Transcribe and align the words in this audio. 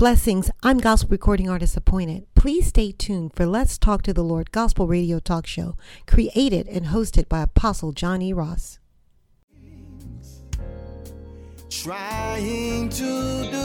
Blessings. 0.00 0.50
I'm 0.62 0.78
gospel 0.78 1.10
recording 1.10 1.50
artist 1.50 1.76
appointed. 1.76 2.26
Please 2.34 2.68
stay 2.68 2.90
tuned 2.90 3.34
for 3.34 3.44
Let's 3.44 3.76
Talk 3.76 4.00
to 4.04 4.14
the 4.14 4.24
Lord 4.24 4.50
Gospel 4.50 4.86
Radio 4.86 5.18
Talk 5.18 5.46
Show, 5.46 5.76
created 6.06 6.66
and 6.68 6.86
hosted 6.86 7.28
by 7.28 7.42
Apostle 7.42 7.92
John 7.92 8.22
E. 8.22 8.32
Ross. 8.32 8.78
Trying 11.68 12.88
to 12.88 13.50
do 13.50 13.58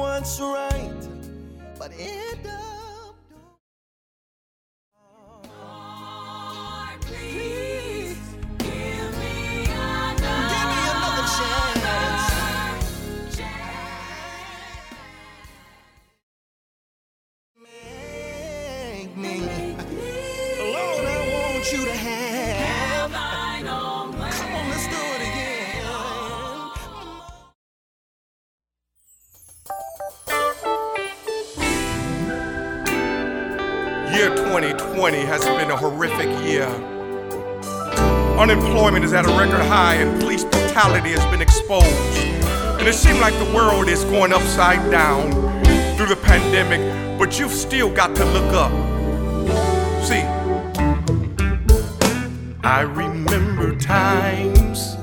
what's 0.00 0.40
right, 0.40 1.08
but 1.78 1.92
it 1.92 2.25
2020 35.06 35.24
has 35.24 35.44
been 35.44 35.70
a 35.70 35.76
horrific 35.76 36.26
year. 36.44 36.66
Unemployment 38.36 39.04
is 39.04 39.12
at 39.12 39.24
a 39.24 39.28
record 39.38 39.60
high 39.60 39.94
and 39.94 40.20
police 40.20 40.42
brutality 40.42 41.10
has 41.10 41.24
been 41.30 41.40
exposed. 41.40 42.18
And 42.80 42.88
it 42.88 42.94
seems 42.94 43.20
like 43.20 43.34
the 43.34 43.54
world 43.54 43.88
is 43.88 44.02
going 44.04 44.32
upside 44.32 44.90
down 44.90 45.30
through 45.96 46.06
the 46.06 46.18
pandemic, 46.20 46.80
but 47.20 47.38
you've 47.38 47.52
still 47.52 47.88
got 47.88 48.16
to 48.16 48.24
look 48.24 48.52
up. 48.52 48.72
See, 50.02 50.22
I 52.64 52.80
remember 52.80 53.76
times 53.78 54.96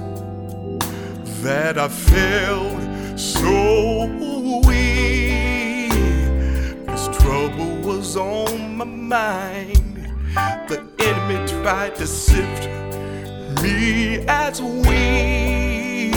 that 1.43 1.77
I 1.77 1.87
felt 1.87 3.17
so 3.17 4.07
weak. 4.67 5.91
Cause 6.87 7.17
trouble 7.19 7.77
was 7.77 8.17
on 8.17 8.75
my 8.75 8.83
mind. 8.83 9.82
To 11.63 12.05
sift 12.05 12.67
me 13.63 14.25
as 14.27 14.61
we, 14.61 16.11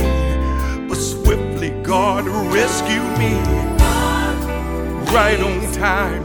But 0.89 0.97
swiftly 0.97 1.71
God 1.85 2.27
rescued 2.27 3.03
me 3.17 3.35
right 5.15 5.39
on 5.39 5.73
time. 5.73 6.25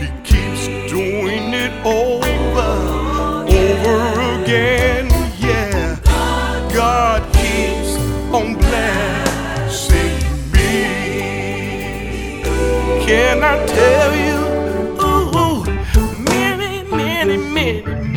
He 0.00 0.08
keeps 0.24 0.66
doing 0.90 1.52
it 1.52 1.72
over, 1.84 2.72
over 3.46 4.42
again. 4.42 5.10
Yeah, 5.38 5.98
God 6.72 7.22
keeps 7.34 7.96
on 8.32 8.54
blessing 8.54 10.16
me. 10.52 12.42
Can 13.04 13.44
I 13.44 13.66
tell 13.66 14.16
you? 14.16 14.31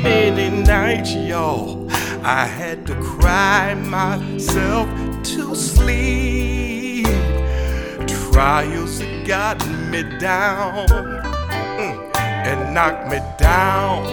Many, 0.05 0.49
nights, 0.61 1.15
y'all. 1.15 1.89
I 2.23 2.45
had 2.45 2.85
to 2.87 2.95
cry 3.01 3.73
myself 3.73 4.87
to 5.31 5.55
sleep. 5.55 7.07
Trials 8.07 9.01
got 9.25 9.57
me 9.91 10.03
down 10.19 10.87
mm, 10.87 12.15
and 12.15 12.73
knocked 12.75 13.09
me 13.09 13.19
down, 13.39 14.03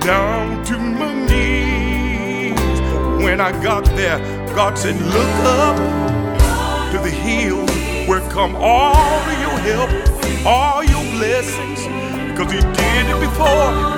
down 0.00 0.64
to 0.64 0.78
my 0.78 1.12
knees. 1.28 2.80
When 3.22 3.38
I 3.38 3.52
got 3.62 3.84
there, 4.00 4.18
God 4.54 4.78
said, 4.78 4.96
Look 5.16 5.34
up 5.60 5.76
to 6.92 6.98
the 6.98 7.10
hills 7.10 7.70
where 8.08 8.22
come 8.30 8.56
all 8.56 9.20
your 9.44 9.58
help, 9.68 9.90
all 10.46 10.82
your 10.82 11.04
blessings. 11.16 11.80
Because 12.30 12.52
He 12.52 12.60
did 12.60 13.04
it 13.12 13.20
before, 13.20 13.96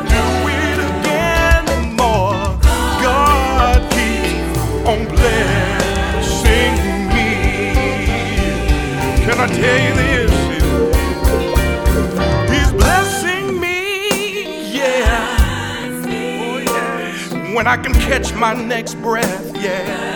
on 4.89 5.05
blessing 5.05 6.75
me. 7.13 7.29
Can 9.23 9.39
I 9.39 9.47
tell 9.47 9.79
you 9.85 9.93
this? 10.01 10.33
He's 12.51 12.73
blessing 12.73 13.61
me, 13.61 14.73
yeah. 14.73 15.37
Oh, 16.41 16.57
yeah. 16.57 17.55
When 17.55 17.67
I 17.67 17.77
can 17.77 17.93
catch 17.93 18.33
my 18.33 18.55
next 18.55 18.95
breath, 19.03 19.55
yeah. 19.57 20.07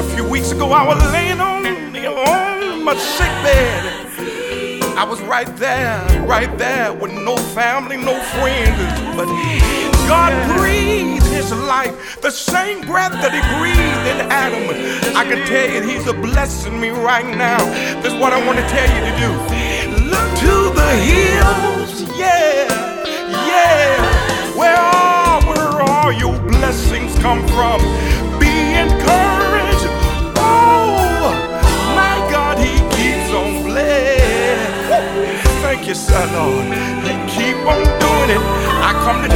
A 0.00 0.02
few 0.14 0.28
weeks 0.28 0.50
ago, 0.50 0.72
I 0.72 0.84
was 0.84 1.00
laying 1.12 1.40
on, 1.40 1.64
on 1.64 2.82
my 2.82 2.96
sick 2.96 3.30
bed. 3.44 4.00
I 4.98 5.04
was 5.04 5.20
right 5.22 5.56
there, 5.56 6.04
right 6.26 6.58
there 6.58 6.92
with 6.92 7.12
no 7.12 7.36
family, 7.54 7.96
no 7.96 8.20
friends. 8.34 8.76
But 9.14 9.28
God 10.08 10.32
breathed 10.58 11.26
His 11.26 11.52
life, 11.52 12.20
the 12.20 12.30
same 12.30 12.80
breath 12.86 13.12
that 13.12 13.32
He 13.32 13.42
breathed 13.58 14.06
in 14.12 14.30
Adam. 14.30 14.64
I 15.16 15.24
can 15.24 15.46
tell 15.46 15.68
you, 15.70 15.82
He's 15.82 16.06
a 16.06 16.14
blessing 16.14 16.80
me 16.80 16.90
right 16.90 17.26
now. 17.36 17.58
That's 18.02 18.14
what 18.14 18.32
I 18.32 18.44
want 18.46 18.58
to 18.58 18.66
tell 18.68 18.88
you 18.94 19.00
to 19.08 19.14
do. 19.24 19.30
Look 20.12 20.28
to 20.44 20.54
the 20.74 20.90
hills, 21.08 22.02
yeah, 22.18 22.68
yeah. 23.48 24.56
Where 24.56 24.76
all, 24.76 25.42
where 25.48 25.82
all 25.82 26.12
your 26.12 26.38
blessings 26.50 27.18
come 27.18 27.46
from. 27.48 27.80
Be 28.38 28.52
encouraged. 28.74 29.86
Oh, 30.36 31.32
my 31.96 32.16
God, 32.30 32.58
He 32.58 32.74
keeps 32.96 33.30
on 33.32 33.64
blessing. 33.64 34.22
Thank 35.62 35.88
you, 35.88 35.94
son, 35.94 36.28
Lord. 36.34 36.66
He 37.06 37.14
keep 37.32 37.56
on 37.66 37.82
doing 38.00 38.30
it. 38.36 38.42
I 38.84 38.92
come 39.04 39.22
to 39.22 39.28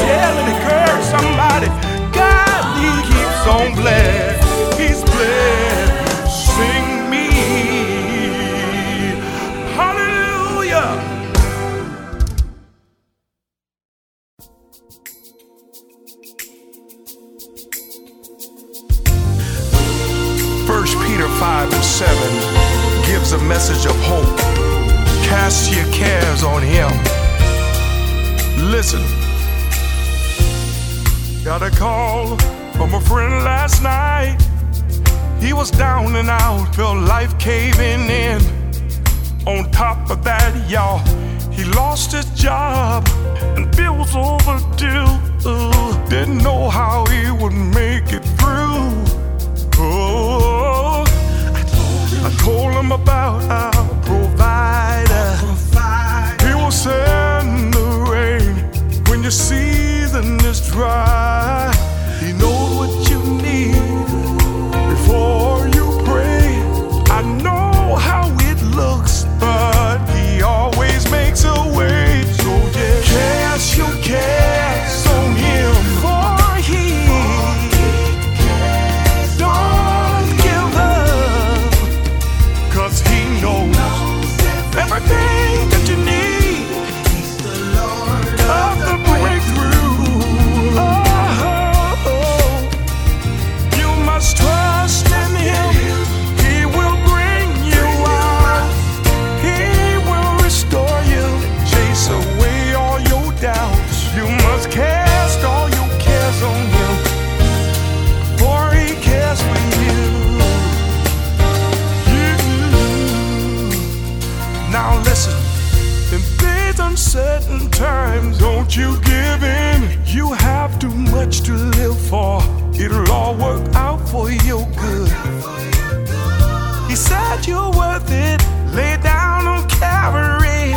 said 127.08 127.46
you're 127.46 127.70
worth 127.70 128.10
it. 128.10 128.40
Lay 128.74 128.96
down 129.02 129.46
on 129.46 129.68
Calvary. 129.68 130.72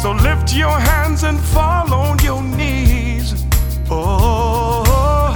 So 0.00 0.12
lift 0.12 0.54
your 0.54 0.78
hands 0.90 1.22
and 1.24 1.38
fall 1.38 1.92
on 1.92 2.18
your 2.20 2.42
knees. 2.42 3.28
Oh, 3.90 5.34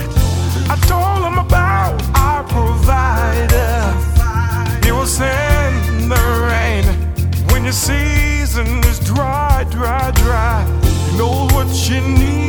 I 0.73 0.77
told 0.93 1.21
him 1.29 1.39
about 1.47 1.95
our 2.27 2.43
provider. 2.57 3.75
He 4.85 4.91
will 4.93 5.13
send 5.23 6.11
the 6.13 6.25
rain 6.51 6.85
when 7.51 7.65
your 7.65 7.79
season 7.89 8.69
is 8.91 8.99
dry, 9.01 9.65
dry, 9.71 10.11
dry. 10.23 10.59
You 11.13 11.19
know 11.19 11.49
what 11.55 11.69
you 11.89 12.01
need 12.01 12.46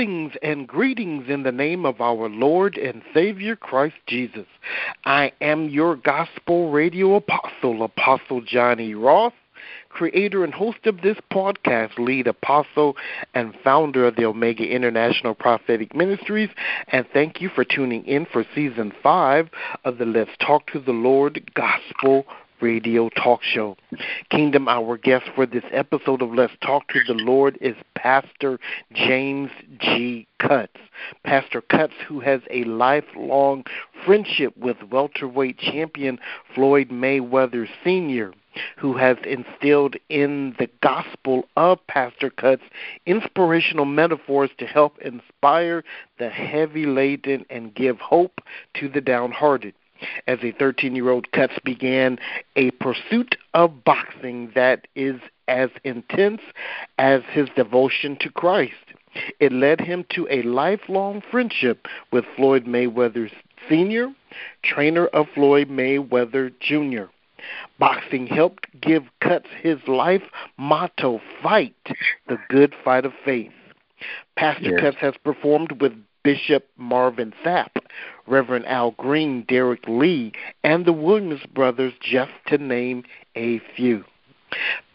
Blessings 0.00 0.32
and 0.42 0.66
greetings 0.66 1.28
in 1.28 1.42
the 1.42 1.52
name 1.52 1.84
of 1.84 2.00
our 2.00 2.30
Lord 2.30 2.78
and 2.78 3.02
Savior 3.12 3.54
Christ 3.54 3.96
Jesus. 4.06 4.46
I 5.04 5.30
am 5.42 5.68
your 5.68 5.94
gospel 5.94 6.70
radio 6.70 7.16
apostle, 7.16 7.82
Apostle 7.82 8.40
Johnny 8.40 8.94
Ross, 8.94 9.34
creator 9.90 10.42
and 10.42 10.54
host 10.54 10.86
of 10.86 11.02
this 11.02 11.18
podcast, 11.30 11.98
lead 11.98 12.28
apostle 12.28 12.96
and 13.34 13.54
founder 13.62 14.06
of 14.06 14.16
the 14.16 14.24
Omega 14.24 14.64
International 14.64 15.34
Prophetic 15.34 15.94
Ministries. 15.94 16.48
And 16.88 17.04
thank 17.12 17.42
you 17.42 17.50
for 17.50 17.62
tuning 17.62 18.06
in 18.06 18.24
for 18.24 18.46
season 18.54 18.94
five 19.02 19.50
of 19.84 19.98
the 19.98 20.06
Let's 20.06 20.30
Talk 20.40 20.70
to 20.72 20.80
the 20.80 20.92
Lord 20.92 21.50
Gospel 21.52 22.24
radio 22.60 23.08
talk 23.10 23.42
show. 23.42 23.76
Kingdom, 24.30 24.68
our 24.68 24.96
guest 24.96 25.26
for 25.34 25.46
this 25.46 25.64
episode 25.72 26.22
of 26.22 26.32
Let's 26.32 26.52
Talk 26.62 26.88
to 26.88 27.00
the 27.06 27.14
Lord 27.14 27.58
is 27.60 27.76
Pastor 27.94 28.58
James 28.92 29.50
G. 29.78 30.26
Cutts. 30.38 30.80
Pastor 31.24 31.60
Cutts, 31.60 31.94
who 32.06 32.20
has 32.20 32.40
a 32.50 32.64
lifelong 32.64 33.64
friendship 34.04 34.56
with 34.56 34.76
welterweight 34.90 35.58
champion 35.58 36.18
Floyd 36.54 36.88
Mayweather 36.90 37.68
Sr., 37.84 38.32
who 38.76 38.96
has 38.96 39.16
instilled 39.24 39.96
in 40.08 40.54
the 40.58 40.68
gospel 40.82 41.44
of 41.56 41.78
Pastor 41.86 42.30
Cutts 42.30 42.62
inspirational 43.06 43.84
metaphors 43.84 44.50
to 44.58 44.66
help 44.66 44.98
inspire 44.98 45.84
the 46.18 46.28
heavy 46.28 46.86
laden 46.86 47.46
and 47.48 47.74
give 47.74 47.98
hope 48.00 48.40
to 48.74 48.88
the 48.88 49.00
downhearted. 49.00 49.74
As 50.26 50.38
a 50.42 50.52
13 50.52 50.94
year 50.96 51.10
old, 51.10 51.30
Cutts 51.32 51.58
began 51.64 52.18
a 52.56 52.70
pursuit 52.72 53.36
of 53.54 53.84
boxing 53.84 54.52
that 54.54 54.86
is 54.94 55.20
as 55.48 55.70
intense 55.84 56.42
as 56.98 57.22
his 57.30 57.48
devotion 57.56 58.16
to 58.20 58.30
Christ. 58.30 58.74
It 59.40 59.52
led 59.52 59.80
him 59.80 60.04
to 60.10 60.28
a 60.30 60.42
lifelong 60.42 61.22
friendship 61.30 61.88
with 62.12 62.24
Floyd 62.36 62.66
Mayweather 62.66 63.30
Sr., 63.68 64.14
trainer 64.62 65.06
of 65.06 65.26
Floyd 65.34 65.68
Mayweather 65.68 66.52
Jr. 66.60 67.10
Boxing 67.78 68.26
helped 68.26 68.66
give 68.80 69.04
Cutts 69.20 69.48
his 69.62 69.78
life 69.88 70.22
motto 70.56 71.20
fight 71.42 71.74
the 72.28 72.38
good 72.48 72.74
fight 72.84 73.04
of 73.04 73.12
faith. 73.24 73.52
Pastor 74.36 74.70
Yes. 74.70 74.80
Cutts 74.80 74.96
has 74.98 75.14
performed 75.24 75.80
with 75.80 75.92
Bishop 76.22 76.68
Marvin 76.76 77.32
Sapp, 77.44 77.70
Reverend 78.26 78.66
Al 78.66 78.92
Green, 78.92 79.44
Derek 79.48 79.86
Lee, 79.88 80.32
and 80.64 80.84
the 80.84 80.92
Williams 80.92 81.40
brothers, 81.54 81.92
just 82.00 82.32
to 82.46 82.58
name 82.58 83.04
a 83.36 83.60
few. 83.76 84.04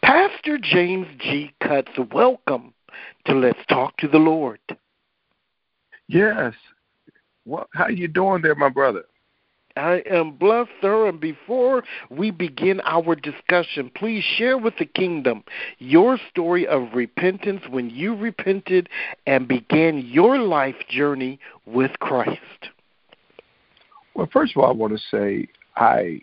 Pastor 0.01 0.58
James 0.62 1.08
G. 1.20 1.53
Cutts, 1.62 1.91
welcome 2.12 2.74
to 3.25 3.34
Let's 3.34 3.65
Talk 3.67 3.98
to 3.98 4.08
the 4.08 4.17
Lord. 4.17 4.60
Yes. 6.08 6.53
Well, 7.46 7.67
how 7.74 7.88
you 7.88 8.08
doing 8.08 8.41
there, 8.41 8.55
my 8.55 8.70
brother? 8.70 9.05
I 9.77 10.03
am 10.10 10.32
blessed, 10.32 10.70
sir. 10.82 11.10
And 11.10 11.20
before 11.20 11.84
we 12.10 12.32
begin 12.32 12.79
our 12.86 13.15
discussion, 13.15 13.91
please 13.94 14.24
share 14.24 14.58
with 14.58 14.77
the 14.77 14.86
kingdom 14.86 15.44
your 15.79 16.17
story 16.29 16.65
of 16.65 16.94
repentance 16.94 17.62
when 17.70 17.89
you 17.89 18.15
repented 18.15 18.88
and 19.27 19.48
began 19.48 19.98
your 19.98 20.38
life 20.39 20.88
journey 20.89 21.39
with 21.65 21.91
Christ. 22.00 22.70
Well, 24.15 24.29
first 24.31 24.55
of 24.55 24.63
all, 24.63 24.69
I 24.69 24.74
want 24.74 24.93
to 24.93 25.03
say 25.12 25.48
I 25.75 26.22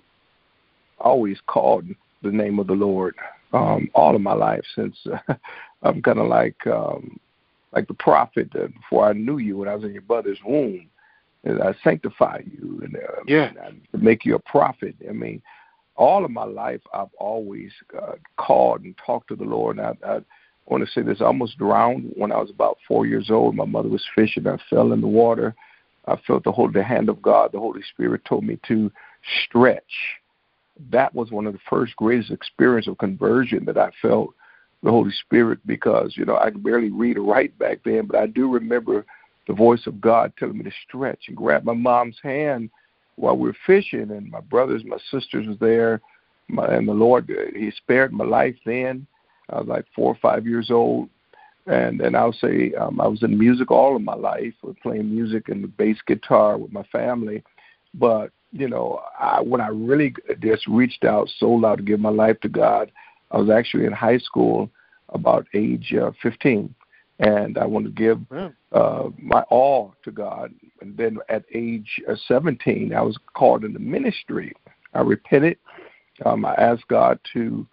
always 0.99 1.39
called 1.47 1.85
the 2.23 2.31
name 2.31 2.59
of 2.59 2.67
the 2.67 2.73
Lord 2.73 3.15
um, 3.53 3.91
all 3.95 4.15
of 4.15 4.23
my 4.23 4.33
life 4.33 4.65
since 4.75 4.97
uh, 5.13 5.35
I'm 5.83 6.01
kind 6.03 6.19
of 6.19 6.29
like 6.29 6.67
um, 6.67 7.19
like 7.73 7.89
the 7.89 7.95
prophet 7.95 8.49
uh, 8.55 8.69
before 8.69 9.07
I 9.09 9.13
knew 9.13 9.39
you 9.39 9.59
when 9.59 9.69
I 9.69 9.75
was 9.75 9.85
in 9.85 9.93
your 9.93 10.03
mother's 10.09 10.39
womb. 10.45 10.89
And 11.45 11.61
I 11.61 11.75
sanctify 11.83 12.43
you 12.45 12.81
and 12.85 12.97
uh, 12.97 13.23
Yeah. 13.27 13.49
and 13.49 13.59
I 13.59 13.97
make 13.97 14.25
you 14.25 14.37
a 14.37 14.39
prophet. 14.39 14.95
I 15.09 15.13
mean, 15.13 15.43
all 15.97 16.25
of 16.25 16.31
my 16.31 16.45
life 16.45 16.81
I've 16.95 17.13
always 17.19 17.73
uh, 18.01 18.13
called 18.37 18.83
and 18.83 18.95
talked 19.05 19.29
to 19.29 19.37
the 19.37 19.45
Lord. 19.45 19.79
And 19.79 19.87
I, 19.87 20.07
I 20.07 20.21
want 20.67 20.85
to 20.87 20.91
say 20.93 21.03
this: 21.03 21.21
I 21.21 21.25
almost 21.25 21.59
drowned 21.59 22.13
when 22.17 22.31
I 22.31 22.39
was 22.39 22.51
about 22.51 22.79
four 22.87 23.07
years 23.07 23.29
old. 23.29 23.57
My 23.57 23.65
mother 23.65 23.89
was 23.89 24.05
fishing. 24.15 24.47
I 24.47 24.57
fell 24.71 24.93
in 24.93 25.01
the 25.01 25.09
water. 25.09 25.55
I 26.07 26.17
felt 26.27 26.45
the 26.45 26.53
whole 26.53 26.71
the 26.71 26.83
hand 26.83 27.09
of 27.09 27.23
God. 27.23 27.53
The 27.53 27.61
Holy 27.61 27.83
Spirit 27.83 28.25
told 28.25 28.45
me 28.45 28.59
to 28.69 28.91
stretch. 29.45 29.83
That 30.91 31.15
was 31.15 31.31
one 31.31 31.47
of 31.47 31.53
the 31.53 31.61
first 31.69 31.95
greatest 31.97 32.31
experience 32.31 32.89
of 32.89 32.99
conversion 32.99 33.65
that 33.67 33.79
I 33.79 33.91
felt 34.01 34.35
the 34.83 34.91
Holy 34.91 35.13
Spirit 35.13 35.61
because 35.67 36.15
you 36.17 36.25
know 36.25 36.37
I 36.37 36.51
could 36.51 36.65
barely 36.65 36.91
read 36.91 37.19
or 37.19 37.23
write 37.23 37.57
back 37.59 37.81
then, 37.85 38.07
but 38.07 38.17
I 38.17 38.27
do 38.27 38.51
remember 38.51 39.05
the 39.47 39.55
voice 39.55 39.87
of 39.87 40.01
God 40.01 40.33
telling 40.39 40.59
me 40.59 40.65
to 40.65 40.73
stretch 40.89 41.25
and 41.29 41.37
grab 41.37 41.65
my 41.65 41.75
mom's 41.75 42.19
hand 42.23 42.71
while 43.17 43.37
we 43.37 43.49
were 43.49 43.57
fishing, 43.67 44.11
and 44.11 44.31
my 44.31 44.41
brothers, 44.41 44.83
my 44.85 44.97
sisters 45.11 45.47
was 45.47 45.59
there, 45.59 46.01
my, 46.49 46.67
and 46.67 46.89
the 46.89 46.93
Lord 46.93 47.31
uh, 47.31 47.57
He 47.57 47.71
spared 47.71 48.13
my 48.13 48.25
life 48.25 48.57
then. 48.65 49.07
I 49.51 49.59
was 49.59 49.69
like 49.69 49.85
four 49.95 50.09
or 50.09 50.19
five 50.21 50.47
years 50.47 50.71
old, 50.71 51.09
and 51.67 52.01
and 52.01 52.17
I'll 52.17 52.33
say 52.33 52.73
um, 52.75 53.01
I 53.01 53.07
was 53.07 53.23
in 53.23 53.39
music 53.39 53.71
all 53.71 53.97
of 53.97 54.03
my 54.03 54.15
life, 54.15 54.55
playing 54.83 55.15
music 55.15 55.49
and 55.49 55.63
the 55.63 55.69
bass 55.69 55.99
guitar 56.07 56.59
with 56.59 56.73
my 56.73 56.83
family, 56.85 57.43
but 57.95 58.31
you 58.53 58.69
know, 58.69 59.01
I, 59.19 59.41
when 59.41 59.61
I 59.61 59.69
really 59.69 60.15
just 60.41 60.67
reached 60.67 61.05
out, 61.05 61.29
sold 61.39 61.65
out 61.65 61.79
to 61.79 61.83
give 61.83 62.01
my 62.01 62.11
life 62.11 62.39
to 62.41 62.49
God, 62.49 62.93
I 63.31 63.39
was 63.39 63.51
actually 63.51 63.87
in 63.87 63.93
high 63.93 64.19
school 64.19 64.71
about 65.09 65.47
age 65.55 65.95
uh, 65.95 66.13
15, 66.23 66.75
and 67.19 67.59
I 67.59 67.65
wanted 67.65 67.97
to 67.97 68.03
give 68.03 68.21
uh, 68.73 69.09
my 69.19 69.41
all 69.43 69.95
to 70.05 70.11
God. 70.11 70.53
And 70.81 70.97
then 70.97 71.19
at 71.29 71.45
age 71.55 72.01
uh, 72.09 72.15
17, 72.29 72.93
I 72.95 73.01
was 73.01 73.17
called 73.35 73.65
into 73.65 73.79
ministry. 73.79 74.53
I 74.95 75.01
repented. 75.01 75.57
Um, 76.27 76.45
I 76.45 76.55
asked 76.55 76.87
God 76.89 77.19
to 77.33 77.67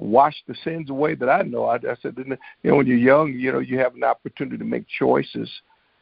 wash 0.00 0.36
the 0.48 0.54
sins 0.64 0.90
away 0.90 1.14
that 1.14 1.28
I 1.28 1.42
know. 1.42 1.66
I, 1.66 1.76
I 1.76 1.96
said, 2.00 2.14
you 2.16 2.36
know, 2.64 2.76
when 2.76 2.86
you're 2.86 2.96
young, 2.96 3.32
you 3.32 3.52
know, 3.52 3.58
you 3.58 3.78
have 3.78 3.94
an 3.94 4.04
opportunity 4.04 4.58
to 4.58 4.64
make 4.64 4.86
choices. 4.88 5.50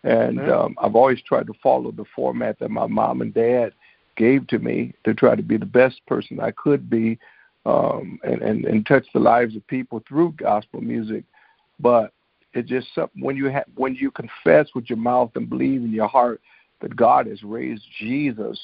And 0.05 0.49
um, 0.49 0.77
I've 0.81 0.95
always 0.95 1.21
tried 1.23 1.49
to 1.49 1.55
follow 1.63 1.91
the 1.91 2.05
format 2.15 2.59
that 2.61 2.71
my 2.71 2.87
mom 2.87 3.21
and 3.21 3.35
dad 3.35 3.73
gave 4.17 4.47
to 4.49 4.59
me 4.59 4.95
to 5.05 5.15
try 5.15 5.35
to 5.35 5.43
be 5.43 5.57
the 5.57 5.67
best 5.67 6.01
person 6.07 6.41
I 6.41 6.53
could 6.53 6.89
be 6.89 7.19
um, 7.67 8.19
and, 8.23 8.41
and, 8.41 8.65
and 8.65 8.87
touch 8.87 9.07
the 9.13 9.21
lives 9.21 9.57
of 9.57 9.67
people 9.67 10.03
through 10.09 10.35
gospel 10.39 10.81
music. 10.81 11.25
But 11.81 12.13
it 12.55 12.67
just 12.67 12.89
when 13.19 13.37
you 13.37 13.51
ha- 13.51 13.65
when 13.75 13.95
you 13.95 14.11
confess 14.11 14.69
with 14.75 14.89
your 14.89 14.99
mouth 14.99 15.33
and 15.35 15.51
believe 15.51 15.83
in 15.83 15.93
your 15.93 16.09
heart 16.09 16.41
that 16.81 16.97
God 16.97 17.27
has 17.27 17.43
raised 17.43 17.85
Jesus 17.99 18.59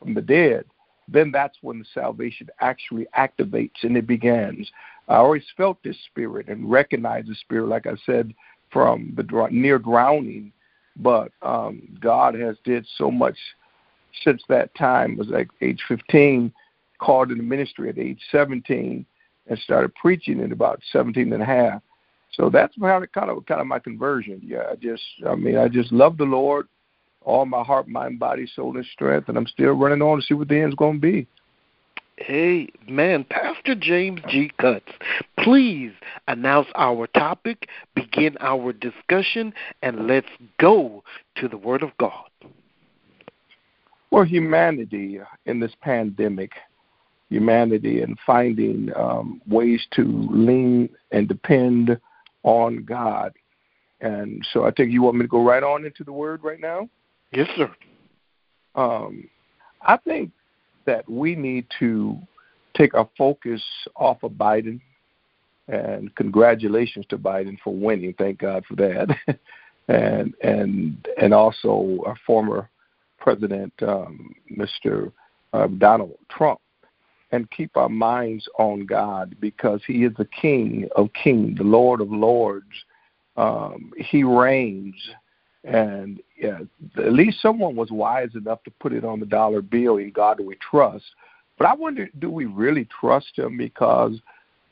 from 0.00 0.14
the 0.14 0.20
dead, 0.20 0.64
then 1.12 1.30
that's 1.30 1.58
when 1.62 1.78
the 1.78 1.84
salvation 1.92 2.48
actually 2.60 3.06
activates 3.16 3.82
and 3.82 3.96
it 3.96 4.06
begins. 4.06 4.70
I 5.08 5.16
always 5.16 5.44
felt 5.56 5.82
this 5.82 5.96
spirit 6.06 6.48
and 6.48 6.70
recognized 6.70 7.28
the 7.28 7.34
spirit, 7.34 7.68
like 7.68 7.86
I 7.86 7.94
said, 8.06 8.34
from 8.72 9.12
the 9.16 9.48
near 9.50 9.78
drowning. 9.78 10.52
But 10.96 11.32
um, 11.42 11.82
God 12.00 12.34
has 12.34 12.56
did 12.64 12.86
so 12.96 13.10
much 13.10 13.36
since 14.24 14.42
that 14.48 14.74
time. 14.74 15.16
was 15.16 15.28
like 15.28 15.48
age 15.60 15.82
15, 15.88 16.52
called 16.98 17.30
into 17.30 17.42
ministry 17.42 17.88
at 17.88 17.98
age 17.98 18.20
17, 18.30 19.04
and 19.48 19.58
started 19.58 19.94
preaching 19.94 20.40
at 20.40 20.52
about 20.52 20.80
17 20.92 21.32
and 21.32 21.42
a 21.42 21.46
half. 21.46 21.82
So 22.32 22.48
that's 22.48 22.74
of 23.02 23.12
kind 23.12 23.30
of 23.30 23.44
kind 23.46 23.60
of 23.60 23.66
my 23.66 23.78
conversion. 23.78 24.40
Yeah, 24.42 24.64
I 24.70 24.76
just 24.76 25.02
I 25.28 25.34
mean 25.34 25.58
I 25.58 25.68
just 25.68 25.92
love 25.92 26.16
the 26.16 26.24
Lord, 26.24 26.66
all 27.24 27.46
my 27.46 27.62
heart, 27.62 27.88
mind, 27.88 28.18
body, 28.18 28.46
soul, 28.54 28.76
and 28.76 28.86
strength, 28.86 29.28
and 29.28 29.36
I'm 29.36 29.46
still 29.46 29.72
running 29.72 30.02
on 30.02 30.18
to 30.18 30.22
see 30.24 30.34
what 30.34 30.48
the 30.48 30.60
end's 30.60 30.74
going 30.74 30.94
to 30.94 31.00
be. 31.00 31.26
Hey, 32.16 32.68
man, 32.88 33.24
Pastor 33.24 33.74
James 33.74 34.20
G. 34.28 34.52
Cutts, 34.58 34.92
please 35.38 35.92
announce 36.28 36.68
our 36.74 37.06
topic, 37.08 37.68
begin 37.94 38.36
our 38.40 38.72
discussion, 38.72 39.52
and 39.82 40.06
let's 40.06 40.28
go 40.60 41.02
to 41.36 41.48
the 41.48 41.56
Word 41.56 41.82
of 41.82 41.90
God. 41.98 42.28
Well, 44.10 44.24
humanity 44.24 45.20
in 45.46 45.58
this 45.58 45.72
pandemic, 45.80 46.52
humanity 47.30 48.02
and 48.02 48.18
finding 48.26 48.90
um, 48.94 49.40
ways 49.48 49.84
to 49.92 50.04
lean 50.30 50.90
and 51.12 51.26
depend 51.26 51.98
on 52.42 52.84
God. 52.84 53.32
And 54.02 54.46
so 54.52 54.64
I 54.66 54.70
think 54.70 54.92
you 54.92 55.00
want 55.00 55.16
me 55.16 55.22
to 55.22 55.28
go 55.28 55.42
right 55.42 55.62
on 55.62 55.86
into 55.86 56.04
the 56.04 56.12
word 56.12 56.44
right 56.44 56.60
now? 56.60 56.88
Yes, 57.32 57.48
sir. 57.56 57.70
Um, 58.74 59.28
I 59.80 59.96
think 59.96 60.30
that 60.84 61.08
we 61.08 61.34
need 61.34 61.66
to 61.78 62.18
take 62.76 62.94
our 62.94 63.08
focus 63.16 63.62
off 63.96 64.22
of 64.22 64.32
Biden. 64.32 64.80
And 65.68 66.14
congratulations 66.16 67.06
to 67.08 67.18
Biden 67.18 67.56
for 67.62 67.74
winning. 67.74 68.14
Thank 68.18 68.38
God 68.38 68.64
for 68.66 68.76
that. 68.76 69.16
and 69.88 70.34
and 70.42 71.08
and 71.20 71.32
also 71.32 72.00
our 72.06 72.16
former 72.26 72.68
President 73.18 73.72
um, 73.82 74.34
Mr. 74.50 75.12
Uh, 75.52 75.68
Donald 75.78 76.18
Trump, 76.28 76.60
and 77.30 77.50
keep 77.52 77.76
our 77.76 77.88
minds 77.88 78.48
on 78.58 78.84
God 78.84 79.36
because 79.40 79.80
He 79.86 80.04
is 80.04 80.12
the 80.18 80.26
King 80.26 80.88
of 80.96 81.12
Kings, 81.12 81.58
the 81.58 81.64
Lord 81.64 82.00
of 82.00 82.10
Lords. 82.10 82.66
Um, 83.36 83.92
he 83.96 84.24
reigns, 84.24 84.94
and 85.64 86.20
yeah, 86.36 86.60
at 86.96 87.12
least 87.12 87.40
someone 87.40 87.76
was 87.76 87.90
wise 87.90 88.34
enough 88.34 88.62
to 88.64 88.70
put 88.70 88.92
it 88.92 89.04
on 89.04 89.20
the 89.20 89.26
dollar 89.26 89.62
bill. 89.62 89.98
In 89.98 90.10
God 90.10 90.38
do 90.38 90.46
we 90.46 90.56
trust? 90.56 91.04
But 91.58 91.66
I 91.68 91.74
wonder, 91.74 92.08
do 92.18 92.30
we 92.30 92.46
really 92.46 92.88
trust 93.00 93.38
Him? 93.38 93.56
Because 93.56 94.20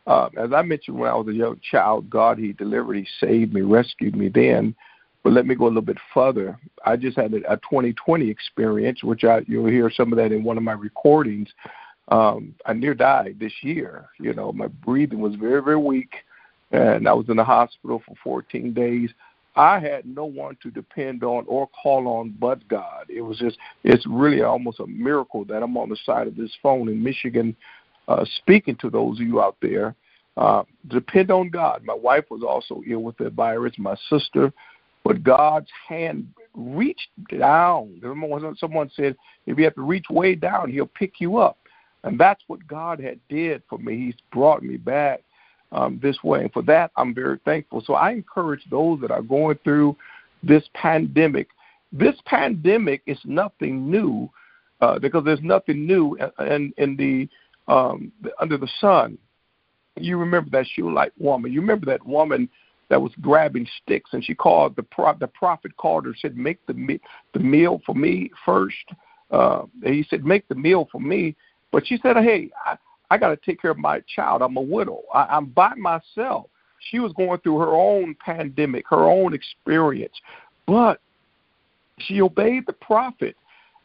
uh, 0.06 0.28
as 0.36 0.52
I 0.52 0.62
mentioned 0.62 0.98
when 0.98 1.10
I 1.10 1.14
was 1.14 1.28
a 1.28 1.32
young 1.32 1.60
child, 1.70 2.10
God 2.10 2.38
He 2.38 2.52
delivered, 2.52 2.94
He 2.94 3.06
saved 3.20 3.54
me, 3.54 3.60
rescued 3.60 4.16
me. 4.16 4.28
Then 4.28 4.74
but 5.22 5.32
let 5.32 5.46
me 5.46 5.54
go 5.54 5.64
a 5.64 5.68
little 5.68 5.82
bit 5.82 5.98
further. 6.14 6.58
I 6.84 6.96
just 6.96 7.16
had 7.16 7.34
a, 7.34 7.52
a 7.52 7.56
2020 7.56 8.28
experience, 8.28 9.04
which 9.04 9.24
I 9.24 9.42
you'll 9.46 9.66
hear 9.66 9.90
some 9.90 10.12
of 10.12 10.16
that 10.16 10.32
in 10.32 10.44
one 10.44 10.56
of 10.56 10.62
my 10.62 10.72
recordings. 10.72 11.48
Um, 12.08 12.54
I 12.66 12.72
near 12.72 12.94
died 12.94 13.36
this 13.38 13.52
year. 13.62 14.08
You 14.18 14.32
know, 14.32 14.52
my 14.52 14.66
breathing 14.66 15.20
was 15.20 15.34
very, 15.34 15.62
very 15.62 15.76
weak, 15.76 16.12
and 16.72 17.06
I 17.06 17.12
was 17.12 17.28
in 17.28 17.36
the 17.36 17.44
hospital 17.44 18.02
for 18.06 18.14
14 18.24 18.72
days. 18.72 19.10
I 19.56 19.80
had 19.80 20.06
no 20.06 20.24
one 20.24 20.56
to 20.62 20.70
depend 20.70 21.24
on 21.24 21.44
or 21.48 21.68
call 21.68 22.06
on 22.06 22.34
but 22.38 22.66
God. 22.68 23.06
It 23.08 23.22
was 23.22 23.38
just, 23.38 23.58
it's 23.84 24.06
really 24.06 24.42
almost 24.42 24.80
a 24.80 24.86
miracle 24.86 25.44
that 25.46 25.62
I'm 25.62 25.76
on 25.76 25.88
the 25.88 25.98
side 26.04 26.26
of 26.26 26.36
this 26.36 26.52
phone 26.62 26.88
in 26.88 27.02
Michigan 27.02 27.56
uh, 28.08 28.24
speaking 28.38 28.76
to 28.76 28.90
those 28.90 29.20
of 29.20 29.26
you 29.26 29.40
out 29.40 29.56
there. 29.60 29.94
Uh, 30.36 30.62
depend 30.88 31.30
on 31.30 31.50
God. 31.50 31.82
My 31.84 31.94
wife 31.94 32.24
was 32.30 32.42
also 32.42 32.82
ill 32.88 33.00
with 33.00 33.16
the 33.18 33.30
virus. 33.30 33.74
My 33.78 33.96
sister 34.08 34.52
but 35.04 35.22
God's 35.22 35.68
hand 35.88 36.28
reached 36.54 37.08
down. 37.38 37.98
Remember 38.02 38.54
someone 38.58 38.90
said, 38.94 39.16
if 39.46 39.58
you 39.58 39.64
have 39.64 39.74
to 39.74 39.82
reach 39.82 40.06
way 40.10 40.34
down, 40.34 40.70
He'll 40.70 40.86
pick 40.86 41.20
you 41.20 41.38
up. 41.38 41.58
And 42.04 42.18
that's 42.18 42.42
what 42.46 42.66
God 42.66 43.00
had 43.00 43.18
did 43.28 43.62
for 43.68 43.78
me. 43.78 43.96
He's 43.96 44.14
brought 44.32 44.62
me 44.62 44.76
back 44.76 45.22
um, 45.72 46.00
this 46.02 46.22
way. 46.22 46.42
And 46.42 46.52
for 46.52 46.62
that, 46.62 46.90
I'm 46.96 47.14
very 47.14 47.38
thankful. 47.44 47.82
So 47.84 47.94
I 47.94 48.10
encourage 48.12 48.62
those 48.70 49.00
that 49.00 49.10
are 49.10 49.22
going 49.22 49.58
through 49.64 49.96
this 50.42 50.64
pandemic. 50.74 51.48
This 51.92 52.16
pandemic 52.24 53.02
is 53.06 53.18
nothing 53.24 53.90
new 53.90 54.30
uh, 54.80 54.98
because 54.98 55.24
there's 55.24 55.42
nothing 55.42 55.86
new 55.86 56.16
in, 56.38 56.72
in 56.78 56.96
the 56.96 57.28
um, 57.72 58.12
under 58.40 58.56
the 58.56 58.68
sun. 58.80 59.18
You 59.96 60.16
remember 60.16 60.50
that 60.50 60.66
Shulamite 60.66 61.12
woman. 61.18 61.52
You 61.52 61.60
remember 61.60 61.86
that 61.86 62.04
woman 62.06 62.48
that 62.88 63.00
was 63.00 63.12
grabbing 63.20 63.66
sticks, 63.82 64.10
and 64.12 64.24
she 64.24 64.34
called 64.34 64.76
the 64.76 64.82
pro- 64.82 65.16
the 65.18 65.26
prophet 65.28 65.76
called 65.76 66.06
her 66.06 66.14
said, 66.20 66.36
"Make 66.36 66.64
the 66.66 66.74
me- 66.74 67.00
the 67.34 67.40
meal 67.40 67.80
for 67.86 67.94
me 67.94 68.30
first. 68.44 68.76
Uh, 69.30 69.62
he 69.84 70.04
said, 70.08 70.24
"Make 70.24 70.48
the 70.48 70.54
meal 70.54 70.88
for 70.90 71.00
me," 71.00 71.36
but 71.70 71.86
she 71.86 71.98
said, 71.98 72.16
"Hey, 72.16 72.50
I, 72.64 72.76
I 73.10 73.18
got 73.18 73.28
to 73.28 73.36
take 73.36 73.60
care 73.60 73.70
of 73.70 73.78
my 73.78 74.00
child. 74.14 74.42
I'm 74.42 74.56
a 74.56 74.62
widow. 74.62 75.02
I, 75.12 75.24
I'm 75.24 75.46
by 75.46 75.74
myself." 75.74 76.46
She 76.90 76.98
was 76.98 77.12
going 77.12 77.38
through 77.40 77.58
her 77.58 77.74
own 77.74 78.16
pandemic, 78.24 78.86
her 78.88 79.04
own 79.04 79.34
experience, 79.34 80.14
but 80.66 81.00
she 81.98 82.22
obeyed 82.22 82.64
the 82.66 82.72
prophet. 82.72 83.36